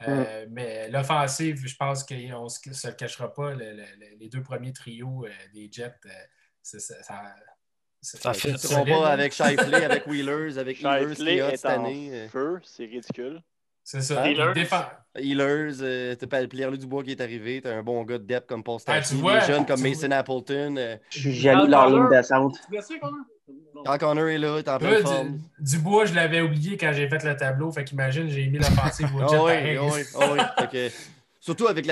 [0.06, 4.42] Euh, Mais l'offensive, je pense qu'on ne se le cachera pas, le- le- les deux
[4.42, 6.10] premiers trios euh, des Jets, euh,
[6.62, 7.34] ça, ça,
[8.02, 8.18] Ça
[8.68, 10.76] solide, pas avec Shifley, avec Wheelers, avec
[11.16, 12.28] Shifley cette année.
[12.64, 13.42] c'est ridicule.
[13.88, 14.28] C'est ça.
[14.28, 14.82] Il défend-
[15.16, 17.60] Healers, euh, t'as pas- Pierre-Luc Dubois qui est arrivé.
[17.62, 19.16] T'as un bon gars de depth comme Paul Ah, Stachny.
[19.16, 20.74] tu vois, des jeunes comme Mason Appleton.
[20.76, 22.56] euh, Je suis jaloux de leur ligne descente.
[23.84, 25.38] Quand Connor est là, t'es en pleine du, forme.
[25.60, 27.70] Dubois, je l'avais oublié quand j'ai fait le tableau.
[27.70, 29.84] Fait qu'imagine, j'ai mis l'offensive au Jet oui, ah
[30.32, 30.90] oui, ah oui.
[31.46, 31.86] Surtout avec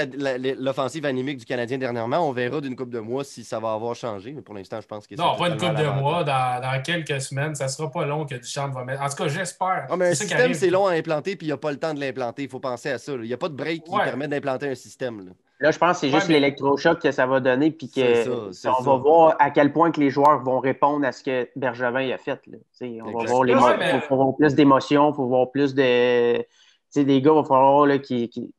[0.58, 3.94] l'offensive anémique du Canadien dernièrement, on verra d'une coupe de mois si ça va avoir
[3.94, 4.32] changé.
[4.32, 6.24] Mais pour l'instant, je pense que Non, pas une couple de mois.
[6.24, 9.00] Dans, dans quelques semaines, ça sera pas long que Duchamp va mettre.
[9.00, 9.86] En tout cas, j'espère.
[9.88, 11.94] Ah, mais un système, c'est long à implanter, puis il n'y a pas le temps
[11.94, 12.42] de l'implanter.
[12.42, 13.12] Il faut penser à ça.
[13.12, 15.24] Il n'y a pas de break qui permet d'implanter un système.
[15.24, 15.30] là.
[15.60, 18.02] Là, je pense que c'est juste Ouais, mais- l'électrochoc que ça va donner, puis C'est
[18.02, 18.90] que ça, on ça.
[18.90, 22.18] va voir à quel point que les joueurs vont répondre à ce que Bergevin a
[22.18, 22.40] fait.
[22.48, 22.58] là.
[23.04, 25.72] On va voir les Ouais, mais- faut, faut voir plus d'émotions, il faut voir plus
[25.72, 26.38] de.
[26.38, 26.44] Tu
[26.90, 27.94] sais, des gars, il va falloir là,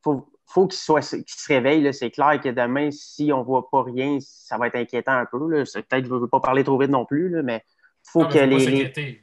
[0.01, 1.81] faut, faut qu'ils soient- qu'ils se réveillent.
[1.83, 1.91] là.
[1.93, 5.25] C'est clair que demain, si on ne voit pas rien, ça va être inquiétant un
[5.25, 5.49] peu.
[5.49, 5.65] là.
[5.65, 8.09] C'est- Peut-être que je ne veux pas parler trop vite non plus, là, mais il
[8.11, 9.21] faut Non, mais que faut les,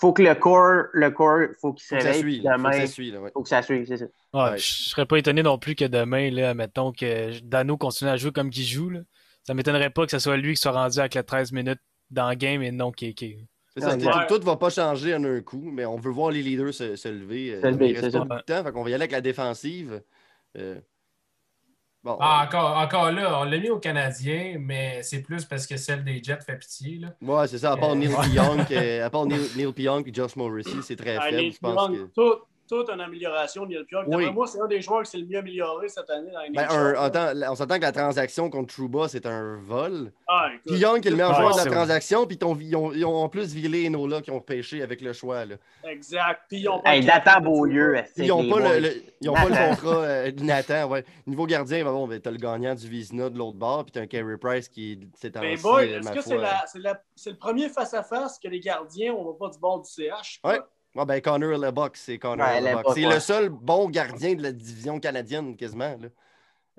[0.00, 2.40] faut que le corps, le corps, faut qu'il se que réveille.
[2.40, 2.52] là.
[2.52, 3.30] Faut que Demain, ça suit, là, ouais.
[3.32, 4.04] faut que ça suive, c'est ça.
[4.34, 4.58] Ouais, Ouais.
[4.58, 8.32] Je serais pas étonné non plus que demain, là, mettons que Dano continue à jouer
[8.32, 8.90] comme qu'il joue.
[8.90, 9.00] Là.
[9.44, 12.28] Ça m'étonnerait pas que ce soit lui qui soit rendu avec les 13 minutes dans
[12.28, 13.46] le game et non Kéké.
[13.76, 14.26] C'est ça, Ouais.
[14.28, 16.94] tout, tout va pas changer en un coup, mais on veut voir les leaders se,
[16.96, 17.54] se lever.
[17.54, 18.42] euh, Se lever, il reste c'est pas ça.
[18.42, 20.00] temps, fait qu'on va y aller avec la défensive.
[20.56, 20.80] Euh,
[22.02, 25.76] bon, Ah, encore, encore là, on l'a mis aux Canadiens, mais c'est plus parce que
[25.76, 26.98] celle des Jets fait pitié.
[26.98, 27.14] Là.
[27.20, 28.08] ouais, c'est ça, à part Euh, Neil.
[28.08, 31.58] Pionk, euh, à part Neil, Neil Pionk et Josh Morrissey, c'est très Ah, faible, je
[31.58, 32.12] pense Pionk, que...
[32.14, 34.06] tout- toute une amélioration, Neil Pionk.
[34.08, 34.30] Oui.
[34.32, 36.96] Moi, c'est un des joueurs qui s'est le mieux amélioré cette année dans Ben, NHL.
[36.96, 40.12] un- attends, on s'entend que la transaction contre Trouba, c'est un vol.
[40.28, 40.48] Ah.
[40.66, 43.16] Pionk est le meilleur joueur de la transaction, puis ils ont, ils ont- ils ont
[43.16, 45.44] en plus viré Enola qui ont pêché avec le choix.
[45.44, 45.56] Là.
[45.84, 46.42] Exact.
[46.48, 49.28] Puis ils ont pas Hey, le Nathan de Beaulieu, Ils n'ont pas, le, le- ils
[49.30, 49.68] ont pas le Nathan.
[49.76, 50.88] contrat euh, de Nathan.
[50.88, 51.04] Ouais.
[51.26, 53.92] Niveau gardien, ben bon, ben, tu as le gagnant du Vizina de l'autre bord, puis
[53.92, 56.20] tu as un Carey Price qui est Mais temps boy, est-ce que
[57.16, 60.40] c'est le premier face-à-face que les gardiens, on va pas du bord du CH?
[60.44, 60.60] Ouais.
[60.94, 62.60] Ouais, ben Connor Lebock, c'est Connor Ouais.
[62.60, 63.14] Lebock, C'est ouais.
[63.14, 65.96] le seul bon gardien de la division canadienne, quasiment.
[66.00, 66.08] Là.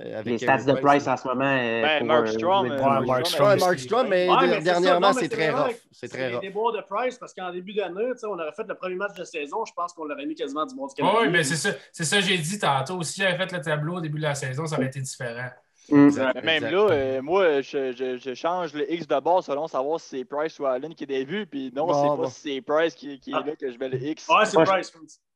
[0.01, 1.45] Euh, avec Les stats de Price en ce moment.
[1.45, 4.30] euh, Ben, pour, Mark euh, Strom, euh, Mark Mark Strom, Ouais, Strom, Mark Strom, mais
[4.30, 5.74] Ouais, dernièrement, c'est très rough.
[5.91, 6.41] C'est très les rough.
[6.41, 9.13] déboires de Price, parce qu'en début d'année, tu sais, on aurait fait le premier match
[9.18, 11.30] de saison, je pense qu'on l'aurait mis quasiment du monde du Oui, Canada.
[11.32, 13.01] mais c'est ça, c'est ça que j'ai dit tantôt.
[13.03, 15.49] Si j'avais fait le tableau au début de la saison, ça aurait été différent.
[15.89, 16.05] Mm.
[16.05, 16.71] Exact, même exact.
[16.71, 20.25] là, euh, moi, je, je- je change le X de bord selon savoir si c'est
[20.25, 21.45] Price ou Allen qui est début.
[21.45, 22.17] Puis non, Bon, c'est bon.
[22.23, 23.43] pas si c'est Price qui, qui est Ah.
[23.45, 24.27] là que je mets le X.
[24.29, 24.91] Ouais, c'est Price.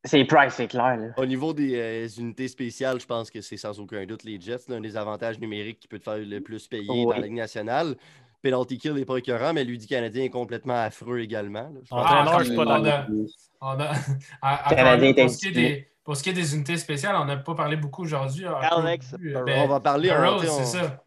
[0.05, 0.97] C'est Price, c'est clair.
[0.97, 1.07] Là.
[1.17, 4.59] Au niveau des euh, unités spéciales, je pense que c'est sans aucun doute les Jets,
[4.69, 7.03] l'un des avantages numériques qui peut te faire le plus payer Oui.
[7.05, 7.95] dans la Ligue nationale.
[8.41, 11.63] Penalty kill n'est pas écœurant, mais lui du Canadien est complètement affreux également.
[11.63, 11.79] là.
[11.83, 12.87] Je pense Ah, Ah, je suis pas on d'accord.
[12.87, 13.07] a-
[13.61, 13.91] on a-
[14.41, 15.13] à- à- Canadien
[16.09, 18.45] pour, ce qui est des, unités spéciales, on n'a pas parlé beaucoup aujourd'hui.
[18.45, 20.11] Alex que- ben, on va parler.
[20.11, 21.03] on- c'est ça.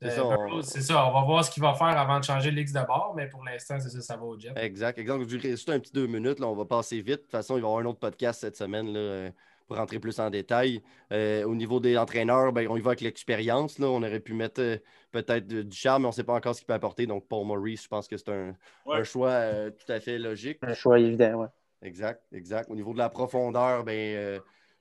[0.00, 1.06] c'est Euh, ça, on- Burroughs, c'est ça.
[1.06, 3.44] On va voir ce qu'il va faire avant de changer l'X de bord, mais pour
[3.44, 4.52] l'instant, c'est ça, ça va au jet.
[4.56, 5.28] Exact, exact.
[5.28, 6.38] Juste un petit deux minutes.
[6.40, 7.08] Là, on va passer vite.
[7.08, 9.30] De toute façon, il va y avoir un autre podcast cette semaine là, euh,
[9.68, 10.82] pour rentrer plus en détail.
[11.12, 13.78] Euh, au niveau des entraîneurs, ben, on y va avec l'expérience.
[13.78, 13.88] là.
[13.88, 14.78] On aurait pu mettre euh,
[15.12, 17.06] peut-être du charme, mais on ne sait pas encore ce qu'il peut apporter.
[17.06, 18.54] Donc, Paul Maurice, je pense que c'est un,
[18.86, 18.96] Ouais.
[19.00, 20.58] un choix euh, tout à fait logique.
[20.62, 21.46] Un choix évident, ouais.
[21.82, 22.70] Exact, exact.
[22.70, 24.38] Au niveau de la profondeur, ben, euh,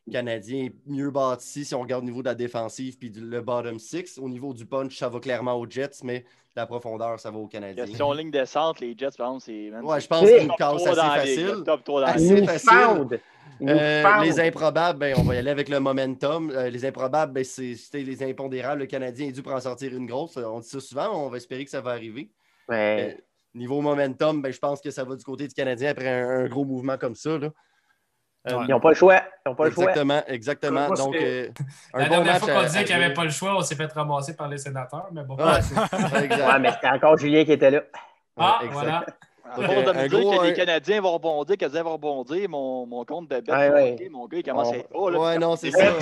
[0.08, 3.22] le Canadien est mieux bâti si on regarde au niveau de la défensive puis du-
[3.22, 4.18] le bottom six.
[4.18, 6.26] Au niveau du punch, ça va clairement aux Jets, mais
[6.56, 7.86] la profondeur, ça va aux Canadiens.
[7.86, 9.72] Question ligne descente, les Jets, par exemple, c'est.
[9.82, 11.64] Ouais, je pense C'est qu'ils nous cassent assez ligue, facile.
[11.64, 13.20] Top 3 dans Assez facile.
[13.62, 16.50] Euh, les improbables, ben, on va y aller avec le momentum.
[16.52, 18.82] Euh, les improbables, ben, c'était les impondérables.
[18.82, 20.38] Le Canadien est dû pour en sortir une grosse.
[20.38, 22.30] On dit ça souvent, on va espérer que ça va arriver.
[22.70, 23.16] Ouais.
[23.18, 23.22] Euh,
[23.60, 26.48] niveau momentum, ben, je pense que ça va du côté du Canadien après un, un
[26.48, 27.38] gros mouvement comme ça.
[27.38, 27.48] là.
[27.48, 27.52] Euh,
[28.56, 28.64] Ouais.
[28.68, 29.22] Ils n'ont pas le choix.
[29.46, 29.84] Ils n'ont pas le choix.
[29.84, 30.88] exactement, exactement.
[30.88, 31.50] Moi, Donc, euh,
[31.94, 33.76] un La bon dernière fois qu'on disait qu'il n'y avait pas le choix, on s'est
[33.76, 35.36] fait ramasser par les sénateurs, mais bon.
[35.38, 35.92] Exact.
[36.54, 37.82] Ouais, mais c'était encore Julien qui était là.
[38.38, 38.74] ah, Ouais, exact.
[38.82, 39.06] voilà.
[39.52, 42.50] À Donc, me dire gros, que les Canadiens vont rebondir, que les Canadiens vont rebondir,
[42.50, 44.10] mon, mon compte de Ouais, ouais.
[44.12, 45.10] mon gars, il commence à être haut.
[45.10, 45.94] là, Ouais, non, c'est ça.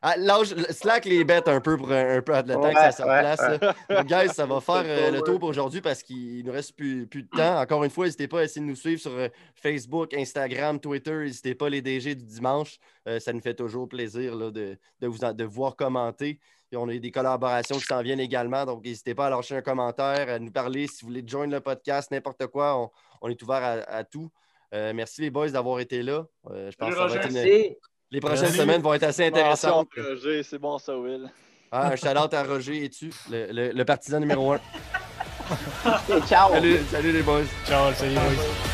[0.00, 2.92] Ah, lâche- slack les bêtes un peu pour un, un peu de temps que ça
[2.92, 3.58] se.
[3.94, 7.06] Donc, guys, ça va faire euh, le tour pour aujourd'hui parce qu'il nous reste plus,
[7.06, 7.60] plus de temps.
[7.60, 11.12] Encore une fois, n'hésitez pas à essayer de nous suivre sur euh, Facebook, Instagram, Twitter.
[11.14, 12.78] N'hésitez pas les DG du dimanche.
[13.08, 16.38] Euh, ça nous fait toujours plaisir là, de, de vous en- de voir commenter.
[16.72, 18.64] Et on a eu des collaborations qui s'en viennent également.
[18.64, 21.60] Donc, n'hésitez pas à lâcher un commentaire, à nous parler si vous voulez joindre le
[21.60, 22.76] podcast, n'importe quoi.
[22.78, 24.30] On, on est ouvert à, à tout.
[24.74, 26.24] Euh, merci les boys d'avoir été là.
[26.50, 27.76] Euh, je pense que ça va être une- Merci.
[28.10, 28.56] les prochaines Merci.
[28.58, 29.88] semaines vont être assez intéressantes.
[29.96, 31.30] Roger, C'est bon ça, Will.
[31.70, 34.60] Ah, un shout-out à Roger es-tu, le, le- le partisan numéro un?
[36.26, 36.52] Ciao.
[36.52, 37.44] Salut, salut les boys.
[37.66, 38.71] Ciao, salut, boys.